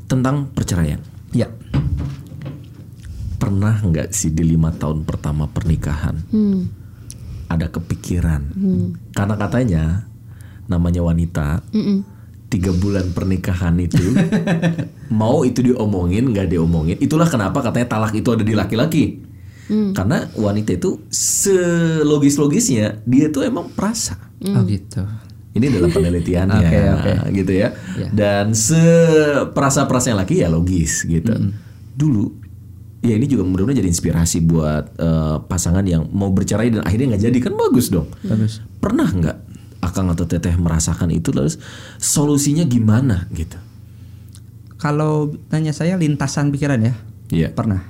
[0.07, 1.03] tentang perceraian.
[1.35, 1.51] Ya.
[3.35, 6.71] Pernah nggak sih di lima tahun pertama pernikahan Hmm.
[7.47, 8.55] ada kepikiran?
[9.11, 9.85] Karena katanya
[10.65, 12.01] namanya wanita Mm-mm.
[12.47, 14.15] Tiga bulan pernikahan itu
[15.11, 19.05] mau itu diomongin nggak diomongin itulah kenapa katanya talak itu ada di laki-laki
[19.91, 25.01] karena wanita itu selogis logisnya dia tuh emang perasa Oh gitu.
[25.51, 27.13] ini dalam penelitiannya Oke, oke.
[27.33, 28.09] gitu ya Ya.
[28.11, 31.33] dan seperasa perasanya laki ya logis gitu
[31.91, 32.29] dulu
[33.01, 37.25] ya ini juga mudah-mudahan jadi inspirasi buat eh, pasangan yang mau bercerai dan akhirnya nggak
[37.25, 38.61] jadi kan bagus dong Bagus.
[38.79, 39.37] pernah nggak
[39.85, 41.61] akang atau teteh merasakan itu terus
[41.97, 43.61] solusinya gimana gitu
[44.75, 46.93] Kalau tanya saya lintasan pikiran ya,
[47.29, 47.49] Iya.
[47.51, 47.81] pernah.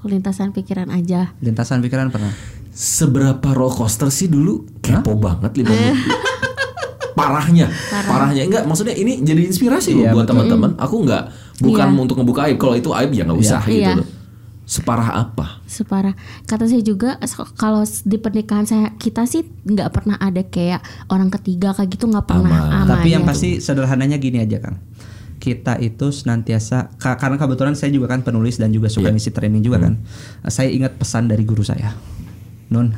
[0.00, 2.32] lintasan pikiran aja Lintasan pikiran pernah.
[2.70, 6.00] Seberapa roller coaster sih dulu kepo banget lima menit.
[7.12, 7.68] Parahnya,
[8.08, 10.72] parahnya enggak maksudnya ini jadi inspirasi loh Iya, buat teman-teman.
[10.80, 11.22] Aku nggak
[11.60, 12.00] bukan Iya.
[12.00, 12.56] untuk ngebuka aib.
[12.56, 14.00] Kalau itu aib ya nggak usah gitu Iya.
[14.00, 14.08] loh.
[14.64, 15.59] Separah apa?
[15.70, 17.14] Separah kata saya juga
[17.54, 22.26] kalau di pernikahan saya kita sih nggak pernah ada kayak orang ketiga kayak gitu nggak
[22.26, 22.82] pernah Aman.
[22.84, 23.28] aman, Tapi yang ya.
[23.30, 24.82] pasti sederhananya gini aja Kang.
[25.40, 29.64] Kita itu senantiasa ka- karena kebetulan saya juga kan penulis dan juga suka ngisi training
[29.64, 29.96] juga kan.
[30.50, 31.96] Saya ingat pesan dari guru saya.
[32.68, 32.92] Nun,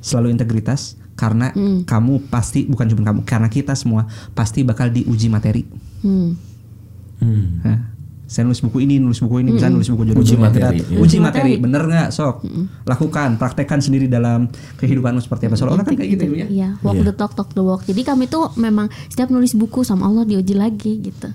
[0.00, 1.52] selalu integritas karena
[1.84, 5.68] kamu pasti bukan cuma kamu, karena kita semua pasti bakal diuji materi.
[6.00, 6.32] Hmm.
[7.20, 7.60] Hmm.
[7.60, 7.91] Hah?
[8.32, 10.88] Saya nulis buku ini, nulis buku ini, misalnya nulis buku jodoh Uji jodoh materi, akhirat.
[10.88, 10.96] iya.
[10.96, 12.36] Uji Uji materi, bener nggak sok?
[12.82, 14.48] Lakukan, praktekkan sendiri dalam
[14.80, 15.54] kehidupanmu seperti apa.
[15.54, 16.46] Soalnya kan kayak gitu ya.
[16.48, 17.04] Iya, walk Iya.
[17.04, 17.84] the talk, talk the walk.
[17.84, 21.28] Jadi kami tuh memang setiap nulis buku sama Allah diuji lagi gitu.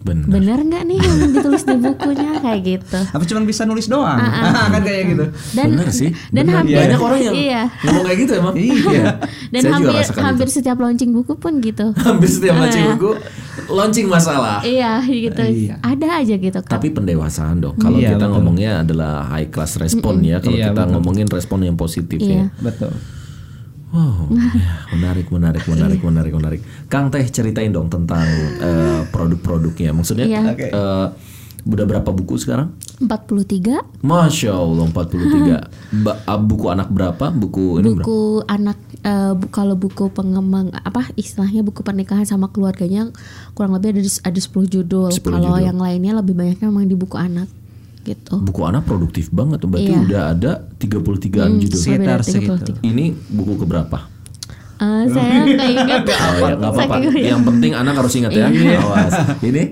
[0.00, 0.26] Benar.
[0.26, 2.98] Bener nggak nih yang ditulis di bukunya kayak gitu?
[3.04, 4.16] Apa cuma bisa nulis doang?
[4.72, 5.24] kan kayak gitu.
[5.52, 6.10] Dan Bener sih.
[6.32, 6.54] dan Bener.
[6.56, 7.62] hampir banyak orang yang iya.
[7.84, 8.54] ngomong kayak gitu emang.
[8.56, 9.04] Iya.
[9.52, 10.54] Dan Saya hampir hampir itu.
[10.56, 11.92] setiap launching buku pun gitu.
[12.00, 12.96] Hampir setiap Iya.
[12.96, 13.10] buku
[13.68, 14.64] launching masalah.
[14.64, 15.42] iya gitu.
[15.42, 15.76] Iya.
[15.84, 16.72] Ada aja gitu kan.
[16.72, 17.76] Tapi pendewasaan dong.
[17.76, 18.34] Kalau Iya, kita betul.
[18.40, 20.40] ngomongnya adalah high class respon ya.
[20.40, 20.92] Kalau Iya, kita betul.
[20.96, 22.48] ngomongin respon yang positif ya.
[22.48, 22.56] Iya.
[22.56, 22.92] Betul.
[23.90, 24.50] Wow, ya,
[24.94, 26.60] menarik, menarik, menarik, menarik, menarik.
[26.86, 28.22] Kang Teh ceritain dong tentang
[28.56, 29.90] eh, produk-produknya.
[29.90, 30.40] Maksudnya Iya.
[30.48, 30.66] Oke.
[30.66, 31.06] eh,
[31.60, 32.72] udah berapa buku sekarang?
[32.98, 35.60] 43 Masya Allah 43
[36.04, 37.28] ba- ah, Buku anak berapa?
[37.28, 38.00] Buku ini berapa?
[38.00, 43.12] buku anak eh, bu- kalau buku pengembang apa istilahnya buku pernikahan sama keluarganya
[43.52, 45.10] kurang lebih ada ada 10 judul.
[45.10, 45.66] 10 Kalau judul.
[45.66, 47.48] yang lainnya lebih banyaknya memang di buku anak
[48.02, 48.34] gitu.
[48.38, 50.00] Buku anak produktif banget tuh Berarti Iya.
[50.00, 52.72] udah ada 33an judul Sekitar Lebih dari segitu.
[52.76, 52.86] 33.
[52.86, 53.98] Ini buku keberapa?
[54.76, 56.02] Eh, saya nggak ingat.
[56.08, 58.48] Oh ya nggak apa-apa Yang penting anak harus ingat ya
[58.80, 59.62] Awas Ini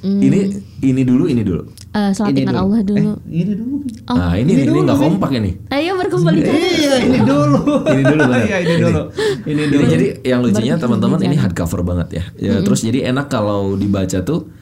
[0.00, 0.38] Ini
[0.80, 2.44] Ini dulu Ini dulu Eh, Salat Ini.
[2.48, 3.16] Allah dulu.
[3.22, 3.76] Eh, ini dulu.
[4.06, 6.56] Nah ini Ini nggak kompak ini Ayo berkumpul di sana.
[6.56, 7.60] Iya, ini dulu.
[7.82, 8.40] Ini dulu benar.
[8.42, 9.00] Iya, ini dulu.
[9.42, 9.84] Ini Ini dulu.
[9.86, 12.24] jadi yang lucunya teman-teman ini hardcover banget ya.
[12.38, 14.52] Ya terus jadi enak kalau dibaca tuh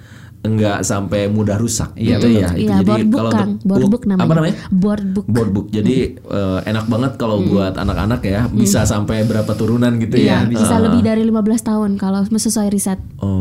[0.44, 2.36] enggak sampai mudah rusak Iya, gitu betul.
[2.36, 2.48] ya.
[2.50, 3.48] Itu Iya, jadi board book kalau Kang.
[3.48, 4.22] untuk- Board book- book namanya.
[4.22, 4.56] Apa namanya?
[4.70, 5.26] Board book.
[5.26, 5.66] Board book.
[5.68, 10.46] Jadi eh, enak banget kalau buat anak-anak ya bisa sampai berapa turunan gitu Iya, ya.
[10.46, 13.00] bisa Eh, lebih dari 15 tahun kalau sesuai riset.
[13.18, 13.40] Oh.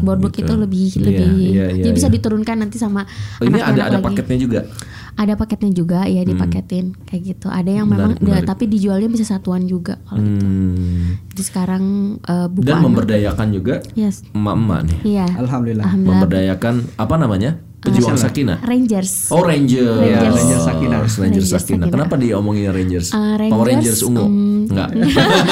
[0.00, 0.44] Board book gitu.
[0.44, 2.14] itu lebih Iya, lebih iya, iya, dia bisa iya.
[2.14, 3.04] diturunkan nanti sama
[3.36, 4.06] Oh, ini anak-anak ada ada lagi.
[4.06, 4.60] paketnya juga.
[5.12, 7.46] Ada paketnya juga ya dipaketin kayak gitu.
[7.46, 8.46] Ada yang memang Menarik, menarik.
[8.46, 11.18] tapi dijualnya bisa satuan juga kalau Hmm.
[11.28, 11.84] Jadi sekarang
[12.20, 12.84] eh, buku Dan anak.
[12.86, 14.22] memberdayakan juga Yes.
[14.30, 14.98] emak-emak nih.
[15.08, 15.26] Iya.
[15.36, 15.84] Alhamdulillah.
[15.84, 16.16] Alhamdulillah.
[16.16, 17.50] Memberdayakan apa namanya?
[17.80, 18.60] Pejuang Sakinah.
[18.60, 19.28] Rangers.
[19.28, 20.34] Oh Ranger, Rangers.
[20.36, 20.98] Ranger Sakinah.
[21.00, 21.60] Ranger Rangers Sakinah.
[21.80, 21.86] Sakinah.
[21.88, 23.08] Kenapa diomongin Rangers?
[23.10, 24.24] Uh, Power Rangers Rangers, ungu?
[24.24, 24.88] mm, Enggak.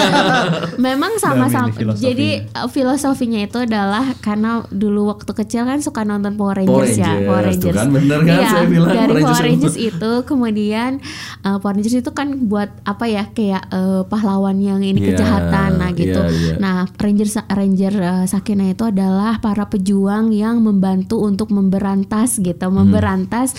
[0.78, 1.72] Memang sama-sama.
[1.72, 2.04] Filosofi.
[2.04, 6.86] Jadi uh, filosofinya itu adalah karena dulu waktu kecil kan suka nonton Power Rangers, Power
[6.86, 7.76] ya, Rangers, Power tuh Rangers.
[7.76, 10.90] kan, bener kan Iya, saya bilang, dari Power Power Rangers Rangers, itu kemudian
[11.42, 15.70] uh, Power Rangers itu kan buat apa ya kayak uh, pahlawan yang ini Iya, kejahatan,
[15.78, 16.20] nah gitu.
[16.20, 16.54] iya, iya.
[16.58, 22.74] Nah Ranger Ranger uh, Sakina itu adalah para pejuang yang membantu untuk memberantas gitu, Hmm.
[22.74, 23.54] memberantas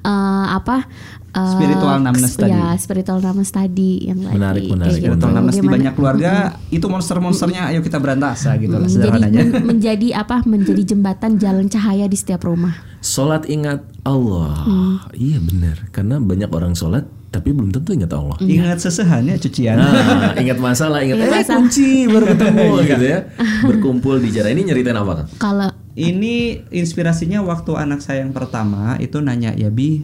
[0.00, 0.12] uh,
[0.52, 0.86] apa?
[1.30, 2.52] uh, Spiritual numbness tadi.
[2.52, 4.70] Ya, spiritual numbness tadi yang Menarik, tadi.
[4.70, 5.02] menarik, gitu.
[5.08, 6.32] Spiritual numbness di banyak keluarga
[6.68, 9.40] itu monster-monsternya ayo kita berantas ya gitu lah menjadi sederhananya.
[9.42, 14.64] men- menjadi apa menjadi jembatan jalan cahaya di setiap rumah Sholat ingat Allah.
[14.64, 14.96] Hmm.
[15.12, 15.76] Iya benar.
[15.90, 18.38] Karena banyak orang sholat tapi belum tentu ingat Allah.
[18.38, 19.76] Ingat sesehannya cucian.
[19.76, 21.58] Nah, ingat masalah, ingat Ingat eh masalah.
[21.60, 23.18] kunci baru ketemu gitu ya.
[23.60, 25.26] Berkumpul di jalan ini nyeritain apa kan?
[25.36, 30.02] kalau Ini inspirasinya waktu anak saya yang pertama itu nanya ya bi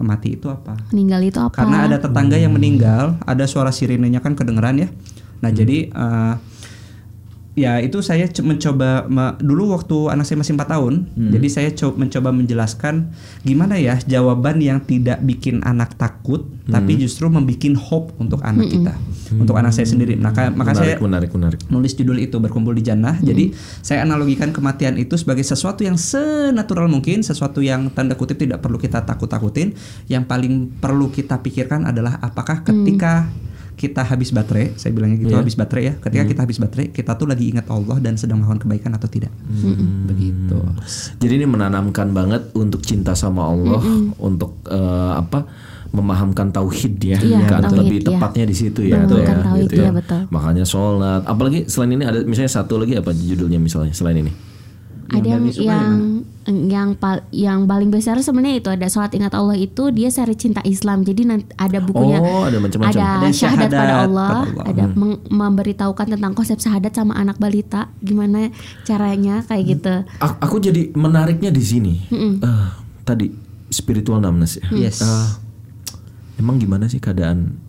[0.00, 0.78] mati itu apa?
[0.94, 4.88] meninggal itu apa Karena ada tetangga yang meninggal, ada suara sirenenya kan kedengeran ya.
[5.44, 6.34] Nah jadi eh,
[7.58, 10.94] ya itu saya co- mencoba me- dulu waktu anak saya masih 4 tahun,
[11.34, 13.10] jadi saya co- mencoba menjelaskan
[13.42, 17.48] gimana ya jawaban yang tidak bikin anak takut, tapi justru membuat
[17.80, 18.94] hope untuk anak kita,
[19.34, 20.14] untuk anak saya sendiri.
[20.14, 21.60] Maka maka saya menarik, menarik, menarik.
[21.66, 23.18] nulis judul itu berkumpul di jannah.
[23.18, 23.50] Jadi
[23.80, 28.78] saya analogikan kematian itu sebagai sesuatu yang senatural mungkin, sesuatu yang tanda kutip tidak perlu
[28.78, 29.74] kita takut-takutin.
[30.06, 33.26] Yang paling perlu kita pikirkan adalah apakah ketika
[33.78, 35.40] kita habis baterai, saya bilangnya gitu Iya.
[35.40, 35.94] habis baterai ya.
[35.96, 39.30] Ketika kita habis baterai, kita tuh lagi ingat Allah dan sedang melakukan kebaikan atau tidak.
[40.10, 40.58] Begitu.
[41.22, 43.78] Jadi ini menanamkan banget untuk cinta sama Allah,
[44.18, 45.46] untuk eh, apa?
[45.88, 48.08] memahamkan tauhid ya, Iya, kan tauhid, lebih iya.
[48.12, 50.20] tepatnya di situ ya, tuh Menumbuhkan ya, tauhid, gitu iya, betul.
[50.28, 54.32] Makanya sholat, apalagi selain ini ada misalnya satu lagi apa judulnya misalnya selain ini?
[55.10, 55.88] Ada yang suka yang
[56.48, 60.60] yang pal- yang paling besar sebenarnya itu ada sholat ingat Allah itu dia seri cinta
[60.62, 62.88] Islam jadi nanti ada bukunya Oh, ada macam-macam.
[62.90, 64.64] ada, Ada syahadat, pada syahadat Allah, pada Allah.
[64.66, 68.48] ada meng- memberitahukan tentang konsep syahadat sama anak balita gimana
[68.82, 71.94] caranya kayak gitu A- Aku jadi menariknya di sini.
[72.08, 72.66] Eh,
[73.02, 73.28] tadi
[73.68, 74.68] spiritual numbness ya.
[74.70, 75.00] Yes.
[75.00, 75.28] Eh,
[76.38, 77.60] emang gimana sih keadaan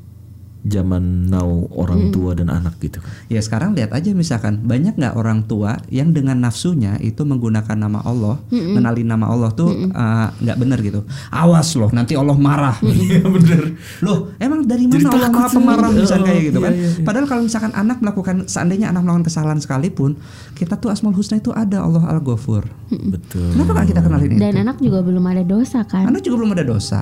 [0.69, 3.09] zaman now orang tua dan anak gitu kan?
[3.27, 7.99] Ya sekarang lihat aja misalkan banyak nggak orang tua yang dengan nafsunya itu menggunakan nama
[8.01, 11.01] Allah, mengenali nama Allah tuh uh, nggak benar gitu.
[11.29, 12.77] Awas loh, nanti Allah marah.
[12.99, 13.73] Iya bener.
[13.99, 16.73] Loh, emang dari Jadi mana Allah takut maha pemarah misalnya kayak gitu Oh, kan?
[16.73, 17.01] iya, iya, iya.
[17.01, 20.19] Padahal kalau misalkan anak melakukan seandainya anak melakukan kesalahan sekalipun,
[20.53, 22.67] kita tuh Asmaul Husna itu ada Allah Al-Ghafur.
[22.91, 23.49] Betul.
[23.55, 24.39] Kenapa nggak kita kenalin itu?
[24.39, 26.99] dan anak juga belum ada dosa kan Anak juga belum ada dosa.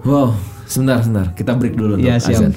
[0.00, 0.32] Wow,
[0.64, 1.26] sebentar, sebentar.
[1.34, 2.40] Kita break dulu Iya, siap.
[2.40, 2.52] azan.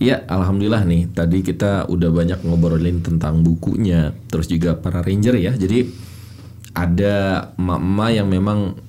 [0.00, 1.12] Iya, alhamdulillah nih.
[1.12, 5.52] Tadi kita udah banyak ngobrolin tentang bukunya, terus juga para ranger ya.
[5.52, 5.92] Jadi
[6.72, 8.80] ada emak-emak yang memang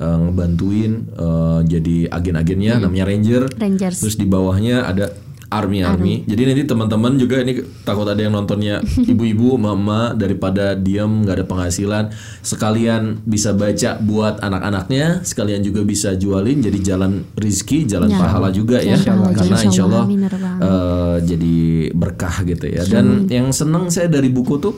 [0.00, 3.52] eh, ngebantuin eh, jadi agen-agennya namanya ranger.
[3.52, 5.12] Rangers Terus di bawahnya ada
[5.46, 6.14] army army.
[6.26, 11.46] Jadi nanti teman-teman juga ini takut ada yang nontonnya ibu-ibu, mama daripada diam nggak ada
[11.46, 12.04] penghasilan,
[12.42, 18.22] sekalian bisa baca buat anak-anaknya, sekalian juga bisa jualin jadi jalan rizki, jalan Ya.
[18.22, 18.94] pahala juga ya.
[18.96, 20.56] Jalan pahala, Karena insya insya Allah Allah.
[20.56, 21.54] Eh, jadi
[21.94, 22.82] berkah gitu ya.
[22.86, 24.74] Dan yang seneng saya dari buku tuh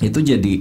[0.00, 0.54] itu jadi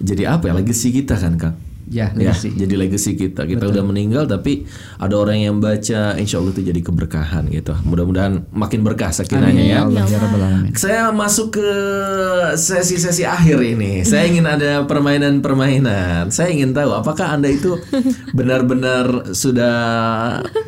[0.00, 1.56] jadi apa ya legacy kita kan kang.
[1.90, 2.54] Ya, Ya, legacy.
[2.54, 3.42] jadi legacy kita.
[3.44, 4.62] Kita udah meninggal tapi
[4.94, 7.74] ada orang yang baca, insya Allah itu jadi keberkahan gitu.
[7.82, 9.74] Mudah-mudahan makin berkah sakinahnya Amin ya.
[9.74, 10.70] ya Allah ya rabbal alamin.
[10.78, 11.68] Saya masuk ke
[12.54, 14.06] sesi-sesi akhir ini.
[14.06, 16.30] Saya ingin ada permainan-permainan.
[16.30, 17.74] Saya ingin tahu apakah Anda itu
[18.38, 19.74] benar-benar sudah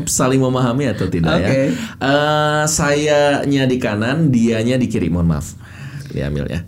[0.04, 1.46] saling memahami atau tidak ya.
[1.46, 1.62] Oke.
[2.02, 5.06] Eh, sayanya di kanan, dianya di kiri.
[5.06, 5.54] Mohon maaf.
[6.10, 6.60] Diambil ya.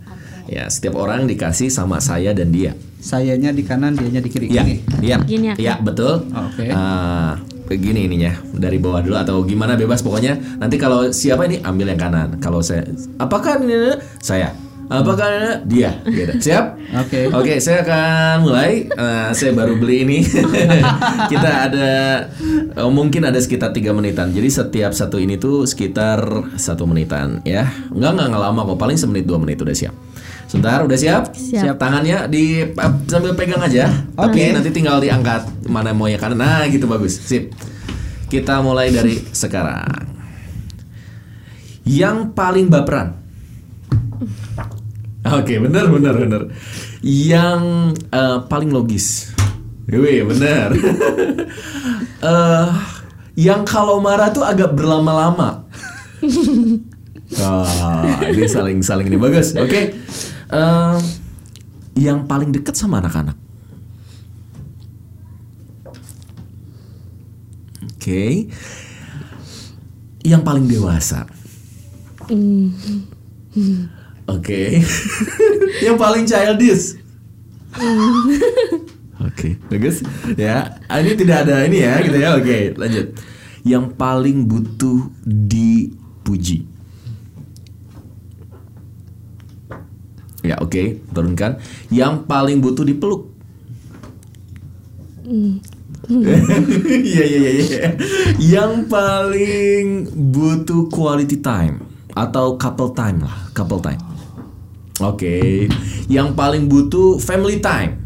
[0.45, 2.71] Ya, setiap orang dikasih sama saya dan dia.
[3.05, 4.49] Sayanya di kanan, dianya di kiri.
[4.49, 4.65] Iya,
[4.97, 5.17] iya.
[5.53, 6.25] Iya, betul.
[6.33, 6.73] Oke.
[6.73, 7.37] Ah,
[7.69, 10.57] begini ininya dari bawah dulu atau gimana bebas pokoknya.
[10.57, 12.41] Nanti kalau siapa ini ambil yang kanan.
[12.41, 12.81] Kalau saya
[13.21, 14.57] apakah ini saya?
[14.85, 15.97] Apakah ini dia?
[16.05, 16.49] Gitu.
[16.49, 16.65] Siap?
[17.05, 17.29] Oke.
[17.33, 18.85] Oke, saya akan mulai.
[18.85, 20.19] Eh, saya baru beli ini.
[21.31, 21.93] Kita ada
[22.73, 24.29] eh, mungkin ada sekitar tiga menitan.
[24.29, 26.21] Jadi setiap satu ini tuh sekitar
[26.57, 27.65] satu menitan ya.
[27.89, 28.77] Enggak enggak, enggak lama kok.
[28.77, 29.93] Paling semenit dua menit udah siap.
[30.55, 31.23] Sebentar, udah siap?
[31.35, 31.75] Siap.
[31.75, 33.91] Tangannya di eh, sambil pegang aja.
[34.15, 36.39] Oke, nanti tinggal diangkat mana mau yang kanan.
[36.39, 37.19] Nah, gitu bagus.
[37.19, 37.51] Sip.
[38.31, 40.15] Kita mulai dari sekarang.
[41.83, 43.19] Yang paling baperan.
[45.27, 46.41] Oke, benar benar benar.
[47.03, 47.61] Yang
[48.15, 49.35] eh, paling logis.
[49.91, 50.71] Wih, benar.
[52.25, 52.69] Eh,
[53.37, 55.61] yang kalau marah tuh agak berlama-lama.
[57.41, 59.53] Ah, ini saling saling ini bagus.
[59.57, 59.97] Oke.
[60.51, 60.97] Eh,
[61.95, 63.37] yang paling dekat sama anak-anak.
[67.95, 68.51] Oke.
[70.21, 71.25] Yang paling dewasa.
[74.29, 74.61] Oke.
[75.85, 77.01] yang paling childish.
[79.25, 80.05] Oke, bagus.
[80.37, 82.29] Ya, ini tidak ada ini ya, gitu ya.
[82.37, 83.17] Oke, lanjut.
[83.65, 86.74] Yang paling butuh dipuji.
[90.45, 91.57] Ya, oke, turunkan.
[91.89, 93.33] Yang paling butuh dipeluk.
[96.05, 97.81] Iya, iya, iya, iya.
[98.37, 101.81] Yang paling butuh quality time
[102.13, 103.97] atau couple time lah, couple time.
[105.01, 105.65] Oke.
[106.05, 107.97] Yang paling butuh family time.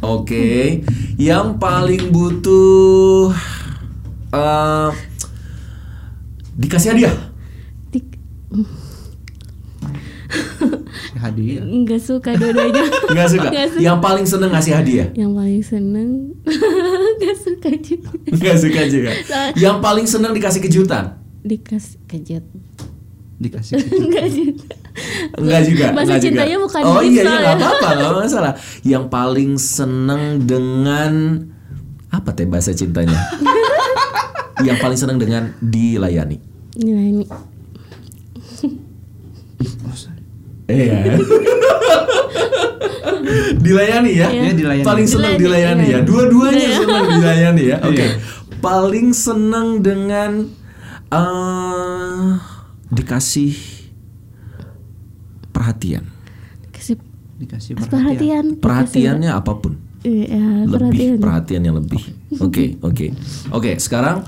[0.00, 0.80] Oke.
[1.20, 3.30] Yang paling butuh
[4.32, 4.90] eh
[6.56, 7.14] dikasih hadiah.
[7.94, 8.18] Dik-
[11.22, 11.62] Hadiah.
[11.62, 12.82] nggak suka dua-duanya.
[13.14, 13.48] Nggak suka.
[13.48, 13.78] Suka.
[13.78, 15.08] Yang paling seneng ngasih hadiah.
[15.14, 16.08] Yang paling seneng
[17.18, 18.10] nggak suka juga.
[18.26, 19.10] Nggak suka juga.
[19.54, 21.04] Yang paling seneng dikasih kejutan.
[21.42, 22.44] Dikasih kejut.
[23.38, 24.02] Dikasih kejutan.
[24.02, 24.74] Enggak juga.
[25.38, 25.84] Enggak juga.
[25.88, 26.26] Bahasa enggak juga.
[26.26, 27.38] cintanya bukan Oh iya, iya soalnya.
[27.38, 28.52] nggak apa-apa, nggak masalah.
[28.82, 31.12] Yang paling seneng dengan
[32.10, 33.16] apa teh bahasa cintanya?
[34.60, 36.38] Yang paling seneng dengan dilayani.
[36.72, 37.24] Ini
[40.66, 41.18] Iya.
[43.58, 44.28] dilayani ya?
[44.28, 44.86] Iya, dilayani.
[44.86, 45.90] Paling seneng dilayani Dilayani, ya.
[45.90, 45.98] iya.
[46.02, 46.76] Dua-duanya Iya.
[46.78, 47.76] seneng dilayani ya.
[47.82, 47.96] Oke.
[47.98, 48.08] Iya.
[48.58, 50.30] Paling seneng dengan
[51.08, 52.28] eh
[52.88, 53.52] dikasih
[55.50, 56.04] perhatian.
[56.70, 56.96] kasih
[57.36, 57.90] Dikasih perhatian.
[57.90, 58.44] perhatian.
[58.58, 59.74] Perhatiannya apa pun.
[60.02, 60.66] Iya, perhatian.
[60.72, 62.02] lebih perhatian yang lebih.
[62.42, 63.06] Oke, oke.
[63.50, 64.24] Oke, sekarang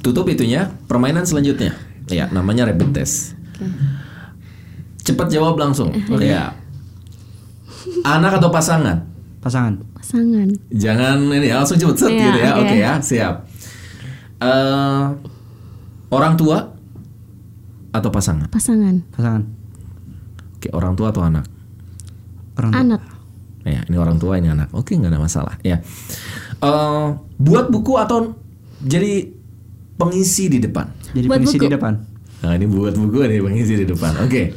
[0.00, 0.70] tutup itunya.
[0.86, 1.72] Permainan selanjutnya.
[2.06, 3.34] Ya, namanya rapid test.
[5.10, 5.90] Cepat jawab langsung.
[6.22, 6.54] Ya.
[8.02, 9.02] Anak atau pasangan?
[9.40, 9.80] Pasangan.
[9.92, 10.48] Pasangan.
[10.70, 12.50] Jangan ini ya, langsung cepet set Iya, gitu ya.
[12.52, 12.60] oke.
[12.62, 13.34] Oke ya, siap.
[14.38, 15.04] Eh,
[16.08, 16.76] orang tua
[17.90, 18.48] atau pasangan?
[18.48, 19.00] Pasangan.
[19.10, 19.42] Pasangan.
[20.56, 21.44] Oke, orang tua atau anak?
[22.54, 22.80] Orang tua.
[22.80, 23.02] Anak.
[23.60, 24.72] Ya, ini orang tua, ini anak.
[24.72, 25.56] Oke, nggak ada masalah.
[25.60, 25.80] Ya.
[26.60, 27.06] Eh,
[27.36, 28.36] buat buku atau
[28.80, 29.28] jadi
[29.96, 30.88] pengisi di depan?
[31.12, 31.64] Jadi Buat pengisi buku.
[31.64, 31.94] di depan.
[32.40, 34.20] Nah, ini buat buku nih pengisi di depan.
[34.24, 34.52] Oke.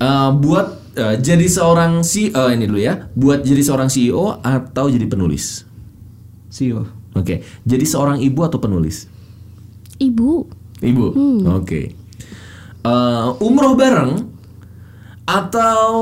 [0.00, 3.12] Eh, buat eh, jadi seorang CEO ini dulu ya.
[3.12, 5.68] Buat jadi seorang CEO atau jadi penulis?
[6.48, 6.88] CEO.
[7.12, 7.44] Oke.
[7.68, 9.04] Jadi seorang ibu atau penulis?
[10.00, 10.30] Ibu.
[10.80, 11.06] Ibu.
[11.52, 11.92] Oke.
[12.80, 14.24] Eh, umroh bareng
[15.28, 15.92] atau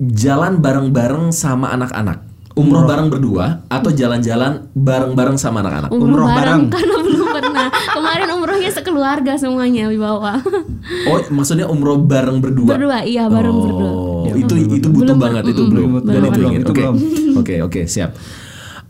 [0.00, 2.24] jalan bareng-bareng sama anak-anak?
[2.56, 5.92] Umroh bareng berdua atau jalan-jalan bareng-bareng sama anak-anak?
[5.92, 6.72] Umroh, Umroh bareng, bareng.
[6.72, 6.96] karena
[7.36, 7.68] pernah.
[7.68, 10.40] Kemarin umrohnya sekeluarga semuanya di bawah.
[11.10, 12.76] Oh, maksudnya umroh bareng berdua?
[12.76, 13.90] Berdua, iya bareng oh, berdua.
[14.36, 15.88] itu itu butuh Belum, banget itu mm, belum.
[15.88, 16.60] belum, Dan belum, itu belum, ingin.
[16.60, 16.80] itu Oke.
[16.80, 16.94] belum.
[17.40, 18.10] Oke, oke, siap.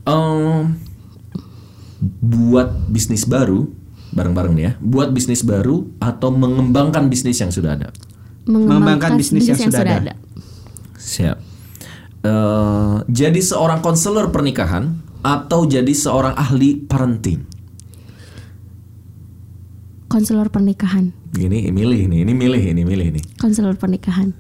[0.06, 0.78] Em,
[2.22, 3.66] buat bisnis baru
[4.14, 4.72] bareng-bareng nih ya.
[4.78, 7.88] Buat bisnis baru atau mengembangkan bisnis yang sudah ada.
[8.46, 10.14] Mengembangkan bisnis yang sudah ada.
[10.96, 11.36] Siap.
[12.26, 17.42] Eh, jadi seorang konselor pernikahan atau jadi seorang ahli parenting.
[20.16, 21.12] Konselor pernikahan.
[21.36, 23.24] Ini milih nih, ini milih, ini milih nih.
[23.36, 24.32] Konselor pernikahan.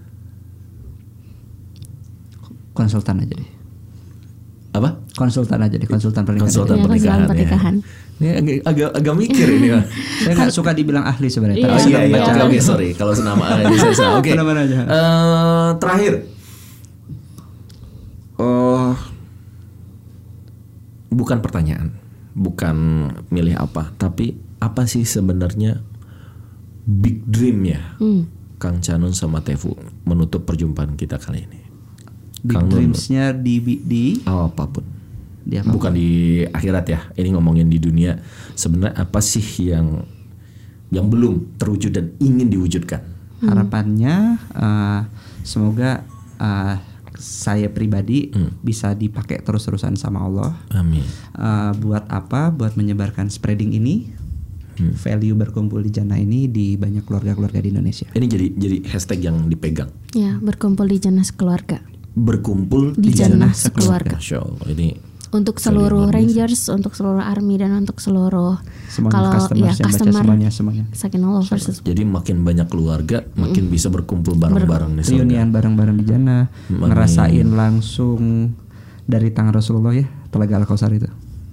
[2.72, 3.50] Konsultan aja deh.
[4.72, 5.04] Apa?
[5.20, 6.48] Konsultan aja deh, konsultan pernikahan.
[6.48, 7.18] Konsultan Iya, pernikahan.
[7.20, 7.74] konsultan pernikahan.
[8.16, 8.16] Ya.
[8.16, 9.68] Ini agak, agak agak mikir ini.
[9.76, 9.84] Pak.
[10.24, 11.60] Saya nggak suka dibilang ahli sebenarnya.
[11.60, 11.68] Iya.
[11.68, 14.16] Oh iya iya oke oke sorry kalau senama aja saya salah.
[14.24, 14.32] Oke.
[14.32, 14.76] Mana-mana aja.
[14.80, 16.12] Eh, terakhir.
[18.40, 18.96] Oh
[21.12, 21.92] bukan pertanyaan,
[22.32, 22.76] bukan
[23.28, 25.78] milih apa, tapi apa sih sebenarnya
[26.86, 28.26] big dream ya Hmm.
[28.56, 29.76] Kang Canun sama Tefu
[30.08, 31.60] menutup perjumpaan kita kali ini.
[32.40, 34.84] Big Kang Nun, dreamsnya di di oh, apa pun.
[35.44, 35.68] di apa?
[35.68, 37.00] Bukan di akhirat ya.
[37.20, 38.16] Ini ngomongin di dunia.
[38.56, 40.08] Sebenarnya apa sih yang
[40.88, 43.04] yang belum terwujud dan ingin diwujudkan?
[43.44, 45.00] Harapannya eh,
[45.44, 46.00] semoga
[46.40, 46.76] eh,
[47.16, 48.32] saya pribadi
[48.64, 50.56] bisa dipakai terus-terusan sama Allah.
[50.72, 51.04] Amin.
[51.36, 52.48] Eh, buat apa?
[52.48, 54.15] Buat menyebarkan spreading ini,
[54.76, 58.06] value berkumpul di jannah ini di banyak keluarga-keluarga di Indonesia.
[58.12, 59.90] Ini jadi jadi hashtag yang dipegang.
[60.12, 61.80] Ya, berkumpul di jannah sekeluarga.
[62.16, 64.16] Berkumpul Di jannah jannah sekeluarga.
[64.16, 64.88] Masya Allah, ini
[65.36, 68.56] Untuk seluruh Rangers, untuk seluruh Army dan untuk seluruh
[68.88, 70.84] Semuanya kalau customers ya customer semuanya semuanya.
[70.96, 75.04] Sakinallah versus jadi makin banyak keluarga, makin bisa berkumpul bareng-bareng nih.
[75.04, 75.18] surga.
[75.20, 76.88] Reunian bareng-bareng di jannah, Amin.
[76.88, 78.54] ngerasain langsung
[79.04, 81.10] dari tangan Rasulullah ya, Telaga Al-Kausar itu.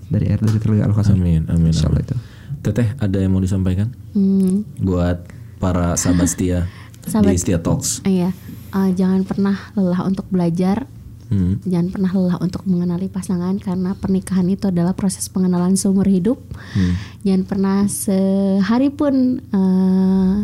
[0.08, 1.18] Dari air dari Telaga Al-Kausar.
[1.18, 2.14] Amin, amin, Insya Allah amin.
[2.14, 2.16] itu.
[2.64, 5.28] Teteh, ada yang mau disampaikan Hmm, buat
[5.60, 6.64] para sahabat setia
[7.04, 8.00] Sahabat- di Setia Talks?
[8.04, 8.32] iya.
[8.72, 10.88] Eh, jangan pernah lelah untuk belajar.
[11.28, 11.62] Hmm.
[11.62, 16.42] Jangan pernah lelah untuk mengenali pasangan karena pernikahan itu adalah proses pengenalan seumur hidup.
[16.74, 16.94] Hmm.
[17.22, 20.36] Jangan pernah sehari pun eh,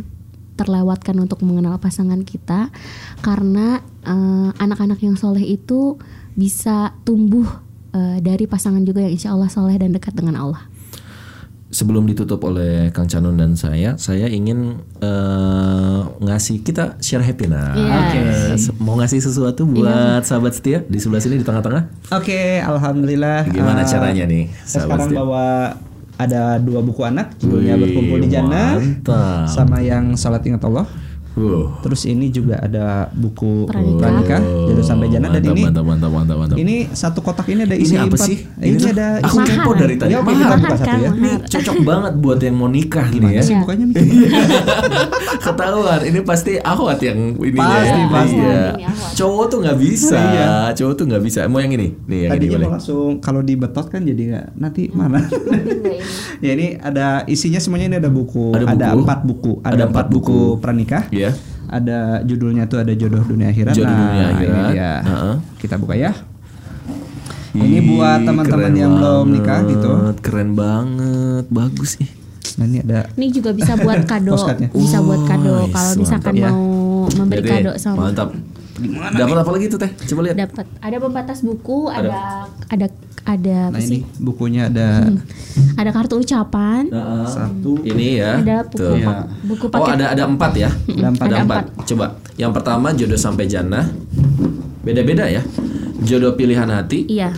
[0.54, 2.70] terlewatkan untuk mengenal pasangan kita
[3.20, 5.98] karena eh, anak-anak yang soleh itu
[6.36, 7.50] bisa tumbuh
[7.92, 10.69] eh, dari pasangan juga yang insya Allah soleh dan dekat dengan Allah.
[11.70, 17.72] Sebelum ditutup oleh Kang Canun dan saya, saya ingin eh, ngasih kita share happy nah.
[17.72, 17.94] Iya.
[17.96, 18.22] Oke.
[18.58, 22.10] Se- Mau ngasih sesuatu buat sahabat setia di sebelah sini di tengah-tengah?
[22.12, 23.46] Oke, alhamdulillah.
[23.48, 25.20] Gimana eh, caranya nih, Saya sahabat sekarang setia?
[25.20, 25.46] bawa
[26.18, 29.48] ada dua buku anak, judulnya Wih, berkumpul di jannah, mantap.
[29.48, 30.90] sama yang salat ingat Allah.
[31.80, 34.00] Terus ini juga ada buku Pranikah.
[34.02, 36.58] pranikah, judul sampai jannah dan ini mantap, mantap, mantap, mantap.
[36.58, 38.20] ini satu kotak ini ada Ini isi apa empat.
[38.22, 38.38] sih?
[38.58, 40.10] Ini, ada aku isi kepo dari tadi.
[40.10, 40.38] Ya, oke, Mahar.
[40.38, 41.12] kita buka Mahar satu kan, ya.
[41.12, 43.42] Ini cocok banget buat yang mau nikah nih ya.
[43.42, 43.76] sih Iya.
[43.82, 44.04] mikir?
[45.40, 48.08] Ketahuan, ini pasti ahwat yang ini Pasti, ya.
[48.10, 48.38] pasti.
[48.40, 48.64] Iya.
[48.72, 48.86] Ini.
[49.16, 50.50] Cowok tuh nggak bisa, Iya.
[50.74, 51.40] cowok tuh nggak bisa.
[51.46, 52.68] Mau yang ini, nih yang ini Tadinya boleh.
[52.72, 54.24] langsung kalau dibetot kan jadi
[54.54, 55.20] nanti mana?
[56.46, 60.06] ya ini ada isinya semuanya ini ada buku, Ada empat buku, ada, Ada empat empat
[60.10, 60.60] buku, buku.
[60.60, 61.04] pranikah.
[61.10, 61.29] Iya.
[61.70, 63.78] Ada judulnya tuh ada jodoh dunia akhirat.
[63.78, 64.58] Jodoh nah, dunia akhirat.
[64.58, 64.94] ini dia.
[65.06, 65.36] Heeh.
[65.62, 66.12] Kita buka ya.
[67.50, 69.90] Ih, Ini buat teman-teman yang belum nikah gitu.
[70.22, 72.10] Keren banget, bagus nih.
[72.60, 74.36] Nah ini ada Ini juga bisa buat kado,
[74.84, 76.52] bisa buat kado kalau misalkan ya.
[76.52, 78.36] mau memberi Jadi, kado sama Mantap.
[79.12, 79.92] Dapat apa lagi tuh teh?
[80.08, 80.36] Coba lihat.
[80.40, 82.88] dapat ada pembatas buku ada ada
[83.24, 85.06] ada apa Nah sih ini bukunya ada
[85.76, 87.78] ada kartu ucapan Nah, satu.
[87.82, 88.32] Ini ya.
[88.38, 88.96] ada buku Tuh.
[88.98, 90.70] pak- buku Oh paket ada ada empat ya?
[90.70, 91.26] Ada empat.
[91.26, 91.64] Ada Ada empat.
[91.86, 92.06] Coba.
[92.36, 93.86] Yang pertama jodoh sampai jannah.
[94.80, 95.44] Beda-beda ya.
[96.00, 97.04] Jodoh pilihan hati.
[97.06, 97.36] iya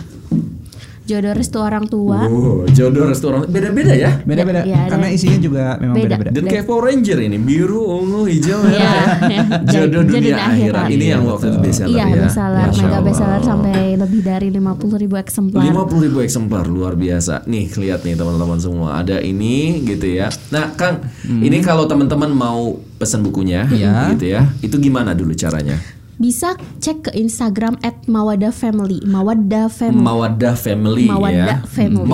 [1.12, 4.16] jodoh restu orang tua Oh, jodoh restoran beda-beda ya.
[4.22, 4.90] Beda-beda Ya, ada.
[4.90, 6.06] karena isinya juga memang Beda.
[6.16, 6.30] beda-beda.
[6.32, 9.06] Dan kayak Power Ranger ini biru, ungu, hijau, Iya, merah.
[9.26, 9.40] iya.
[9.62, 10.48] Jodoh Jodoh dunia akhirat.
[10.48, 10.86] akhirat.
[10.88, 12.16] Ini yang waktu itu bestseller iya ya.
[12.22, 13.02] bestseller Masya mega Allah.
[13.04, 18.14] bestseller sampai lebih dari 50 ribu eksemplar 50 ribu eksemplar luar biasa nih lihat nih
[18.14, 22.60] teman-teman semua ada ini gitu ya nah Kang ini kalau teman-teman mau
[22.94, 24.10] pesan bukunya Iya.
[24.10, 25.76] gitu ya itu gimana dulu caranya
[26.20, 32.08] bisa cek ke Instagram at Mawaddah Family Mawaddah Family Mawaddah Family Mawaddah ya Family.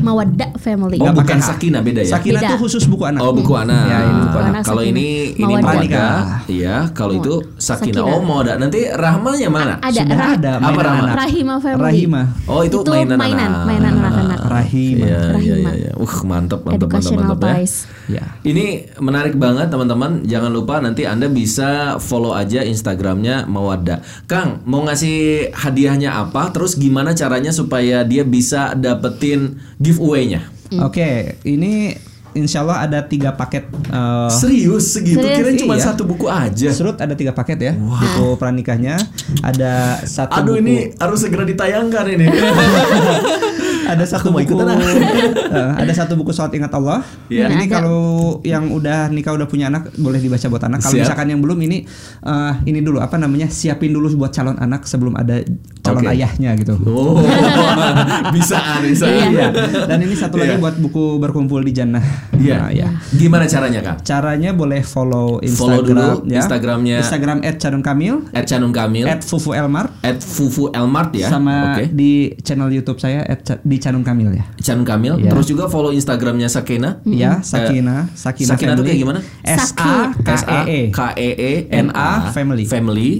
[0.00, 1.38] Mawaddah Family oh bukan.
[1.42, 2.48] Sakina beda ya Sakina Beda.
[2.54, 3.20] tuh khusus buku anak.
[3.20, 3.84] Oh buku anak.
[3.88, 4.62] Ya, ini buku anak.
[4.62, 4.98] Kalau Sakina.
[5.00, 5.52] ini ini.
[5.52, 6.16] Mawaddah.
[6.48, 8.02] Iya, kalau itu Sakina.
[8.02, 8.14] Sakina.
[8.14, 8.56] Oh, Mawaddah.
[8.60, 9.74] Nanti Rahmanya mana?
[9.82, 11.14] ada Sudah Rah- ada Apa anak.
[11.18, 12.22] Rahima Family Rahima.
[12.46, 13.64] Oh, itu, mainan, mainan anak.
[13.66, 15.04] mainan anak-anak Rahima.
[15.06, 15.70] Iya, iya, Rahima.
[15.72, 15.92] iya, iya.
[15.98, 17.56] Uh, mantap, mantap, mantap, educational mantap ya.
[18.10, 18.24] Ya.
[18.42, 18.64] Ini
[18.98, 20.26] menarik banget teman-teman.
[20.26, 23.98] Jangan lupa nanti Anda bisa follow aja Instagramnya Mawaddah.
[24.24, 26.50] Kang, mau ngasih hadiahnya apa?
[26.50, 30.46] Terus gimana caranya supaya dia bisa dapetin giveaway-nya?
[30.68, 30.86] Hmm.
[30.86, 31.92] Oke, ini
[32.32, 33.68] insya Allah ada tiga paket.
[33.68, 35.20] eh, Serius segitu?
[35.20, 35.36] Serius?
[35.36, 35.84] Kirain cuma Iya.
[35.86, 36.68] satu buku aja.
[36.70, 37.72] Surut ada tiga paket ya.
[37.72, 38.96] Buku pranikahnya
[39.40, 40.64] ada satu Aduh buku.
[40.64, 42.26] ini harus segera ditayangkan ini.
[43.84, 47.02] ada satu mau buku ikutan eh, ada satu buku salat ingat Allah.
[47.26, 47.50] Iya.
[47.50, 47.72] Ini Ada.
[47.80, 48.02] kalau
[48.42, 50.78] yang udah nikah udah punya anak boleh dibaca buat anak.
[50.80, 51.84] Kalau misalkan yang belum ini
[52.22, 55.42] eh, ini dulu apa namanya siapin dulu buat calon anak sebelum ada
[55.82, 56.14] calon Oke.
[56.14, 56.78] ayahnya gitu.
[56.86, 57.18] Oh,
[58.36, 59.06] bisa, bisa.
[59.08, 59.50] Iya.
[59.86, 60.60] Dan ini satu lagi Iya.
[60.60, 62.04] buat buku berkumpul di jannah.
[62.36, 62.56] Iya.
[62.58, 62.88] Nah, ya.
[63.16, 64.04] Gimana caranya, Kak?
[64.04, 66.40] Caranya boleh follow Follow Instagram dulu ya.
[66.44, 66.96] Instagramnya.
[67.00, 71.28] Instagram @canunkamil, At Canun Kamil, at Fufu Elmar, at Fufu Elmart ya.
[71.30, 71.88] sama Oke.
[71.90, 73.24] di channel YouTube saya
[73.64, 74.44] di Canun Kamil ya.
[74.62, 75.18] Canun Kamil.
[75.18, 75.34] Iya.
[75.34, 77.02] Terus juga follow Instagramnya Sakena.
[77.02, 78.88] Ya, Sakina, Sakina, Sakina tuh Family.
[78.94, 79.20] kayak gimana?
[79.42, 80.80] S A K E E.
[80.94, 82.64] K E E N A Family.
[82.70, 83.10] Family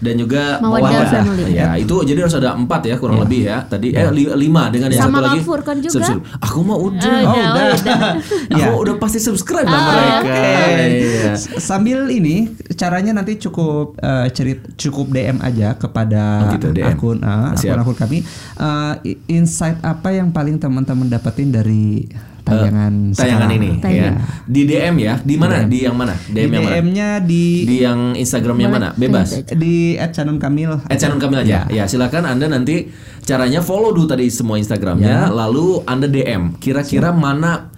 [0.00, 1.52] dan juga Mawaddah Family.
[1.52, 3.62] Ya, itu jadi harus ada empat ya kurang lebih ya.
[3.62, 5.36] Tadi eh li- lima dengan yang Sama satu lagi.
[5.36, 5.92] Kang Furkon juga.
[5.94, 6.22] Subscribe.
[6.40, 7.16] Aku mah udah.
[7.20, 7.66] Oh, Oh, udah, udah.
[7.70, 8.00] udah.
[8.56, 8.68] Aku Ya.
[8.74, 10.32] udah pasti subscribe lah Oh, mereka.
[10.80, 11.32] Iya.
[11.32, 16.88] S- Sambil ini caranya nanti cukup eh, cerit cukup DM aja kepada Oh, gitu, DM.
[16.88, 17.18] akun
[17.54, 17.76] Siap.
[17.76, 18.18] akun akun kami.
[18.56, 22.08] Eh, i- insight apa yang paling teman-teman dapetin dari
[22.52, 23.50] tayangan Tayangan sekarang?
[23.54, 24.12] ini Tayangan.
[24.12, 24.22] ya.
[24.44, 25.14] Di DM ya.
[25.20, 25.56] Di mana?
[25.64, 26.14] Di yang mana?
[26.16, 26.74] Di DM yang mana?
[26.76, 28.88] DM-nya di Di yang Instagramnya mana?
[28.92, 29.28] Bebas.
[29.48, 30.86] di @canunkamil.
[30.86, 31.64] Eh Canon Kamil aja.
[31.66, 31.84] Ya.
[31.84, 32.90] silakan Anda nanti
[33.22, 36.56] caranya follow dulu tadi semua Instagramnya, lalu Anda DM.
[36.56, 37.70] Kira-kira mana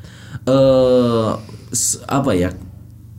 [0.42, 1.30] eh
[1.70, 2.50] s- apa ya?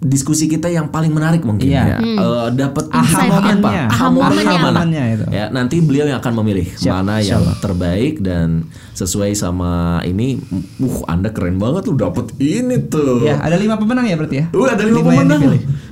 [0.04, 1.96] Diskusi kita yang paling menarik mungkin Iya.
[1.96, 1.98] ya.
[2.04, 3.70] Eh, dapat Aha apa?
[3.88, 5.26] Aha momennya itu.
[5.32, 10.38] Ya, nanti beliau yang akan memilih mana yang terbaik dan sesuai sama ini.
[10.78, 13.24] Uh, Anda keren banget tuh dapat ini tuh.
[13.24, 14.46] Ya, ada lima pemenang ya berarti ya?
[14.52, 15.42] Uh, ada lima yang pemenang.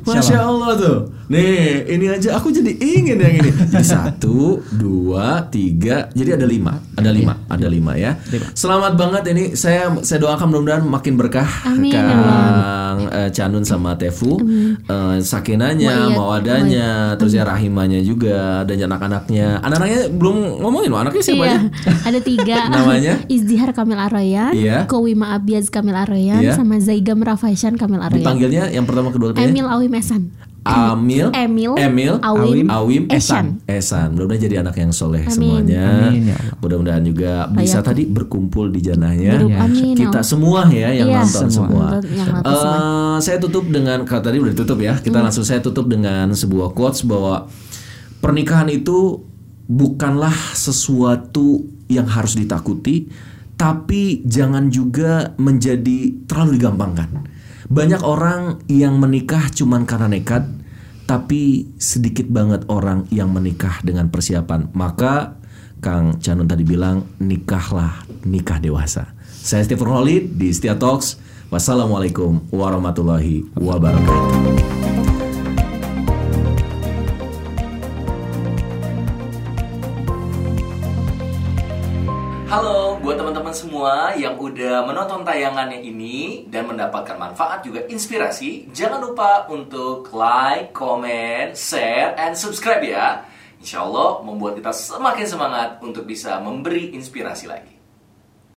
[0.04, 0.98] Masya Allah tuh.
[1.32, 3.50] Nih, ini aja aku jadi ingin yang ini.
[3.72, 6.12] Jadi satu, dua, tiga.
[6.12, 6.76] Jadi ada lima.
[7.00, 7.40] Ada lima.
[7.48, 8.20] Ada lima ya.
[8.52, 9.56] Selamat banget ini.
[9.56, 11.48] Saya saya doakan mudah-mudahan makin berkah.
[11.64, 14.44] Amin, ya Kang eh, Canun sama Tefu.
[14.84, 19.64] Eh, sakinanya, Wa'iyat- mawadanya, terus ya rahimanya juga dan anak-anaknya.
[19.64, 21.00] Anak-anaknya belum ngomongin loh.
[21.00, 21.60] Anaknya siapa Iya, aja?
[22.12, 22.58] ada tiga.
[22.76, 23.14] Namanya?
[23.32, 24.84] Izdihar Kamil Aroyan, Iya.
[24.84, 26.60] Kowima Abiaz Kamil Aroyan, Iya.
[26.60, 28.20] sama Zaigam Rafaisan Kamil Aroyan.
[28.20, 29.48] Dipanggilnya yang pertama kedua ketiga.
[29.48, 30.24] Emil Awi Mesan.
[30.62, 33.66] Amil, Emil, Emil, Awim, Awim, Esan.
[33.66, 34.14] Esan.
[34.14, 35.34] Mudah-mudahan jadi anak yang soleh Amin.
[35.34, 36.06] semuanya.
[36.06, 36.38] Amin, ya.
[36.62, 39.42] Mudah-mudahan juga bisa tadi berkumpul di janahnya.
[39.42, 40.24] Amin, ya Kita Allah.
[40.24, 41.58] semua ya yang Iya, nonton semua.
[41.66, 41.86] semua.
[41.98, 43.18] Nonton- yang nonton Eh, semua.
[43.20, 44.94] saya tutup dengan kalau tadi udah ditutup ya.
[44.96, 45.26] Kita Hmm.
[45.26, 47.50] langsung saya tutup dengan sebuah quotes bahwa
[48.22, 49.18] pernikahan itu
[49.66, 51.58] bukanlah sesuatu
[51.90, 53.10] yang harus ditakuti,
[53.58, 57.10] tapi jangan juga menjadi terlalu digampangkan.
[57.72, 60.44] Banyak orang yang menikah cuman karena nekat,
[61.08, 64.76] tapi sedikit banget orang yang menikah dengan persiapan.
[64.76, 65.40] Maka
[65.80, 69.16] Kang Canun tadi bilang nikahlah nikah dewasa.
[69.24, 71.16] Saya Stephen Holid di Setia Talks.
[71.48, 75.21] Wassalamualaikum warahmatullahi wabarakatuh.
[82.52, 89.00] Halo buat teman-teman semua yang udah menonton tayangannya ini dan mendapatkan manfaat juga inspirasi, jangan
[89.00, 93.24] lupa untuk like, comment, share, and subscribe ya.
[93.56, 97.71] Insya Allah membuat kita semakin semangat untuk bisa memberi inspirasi lagi.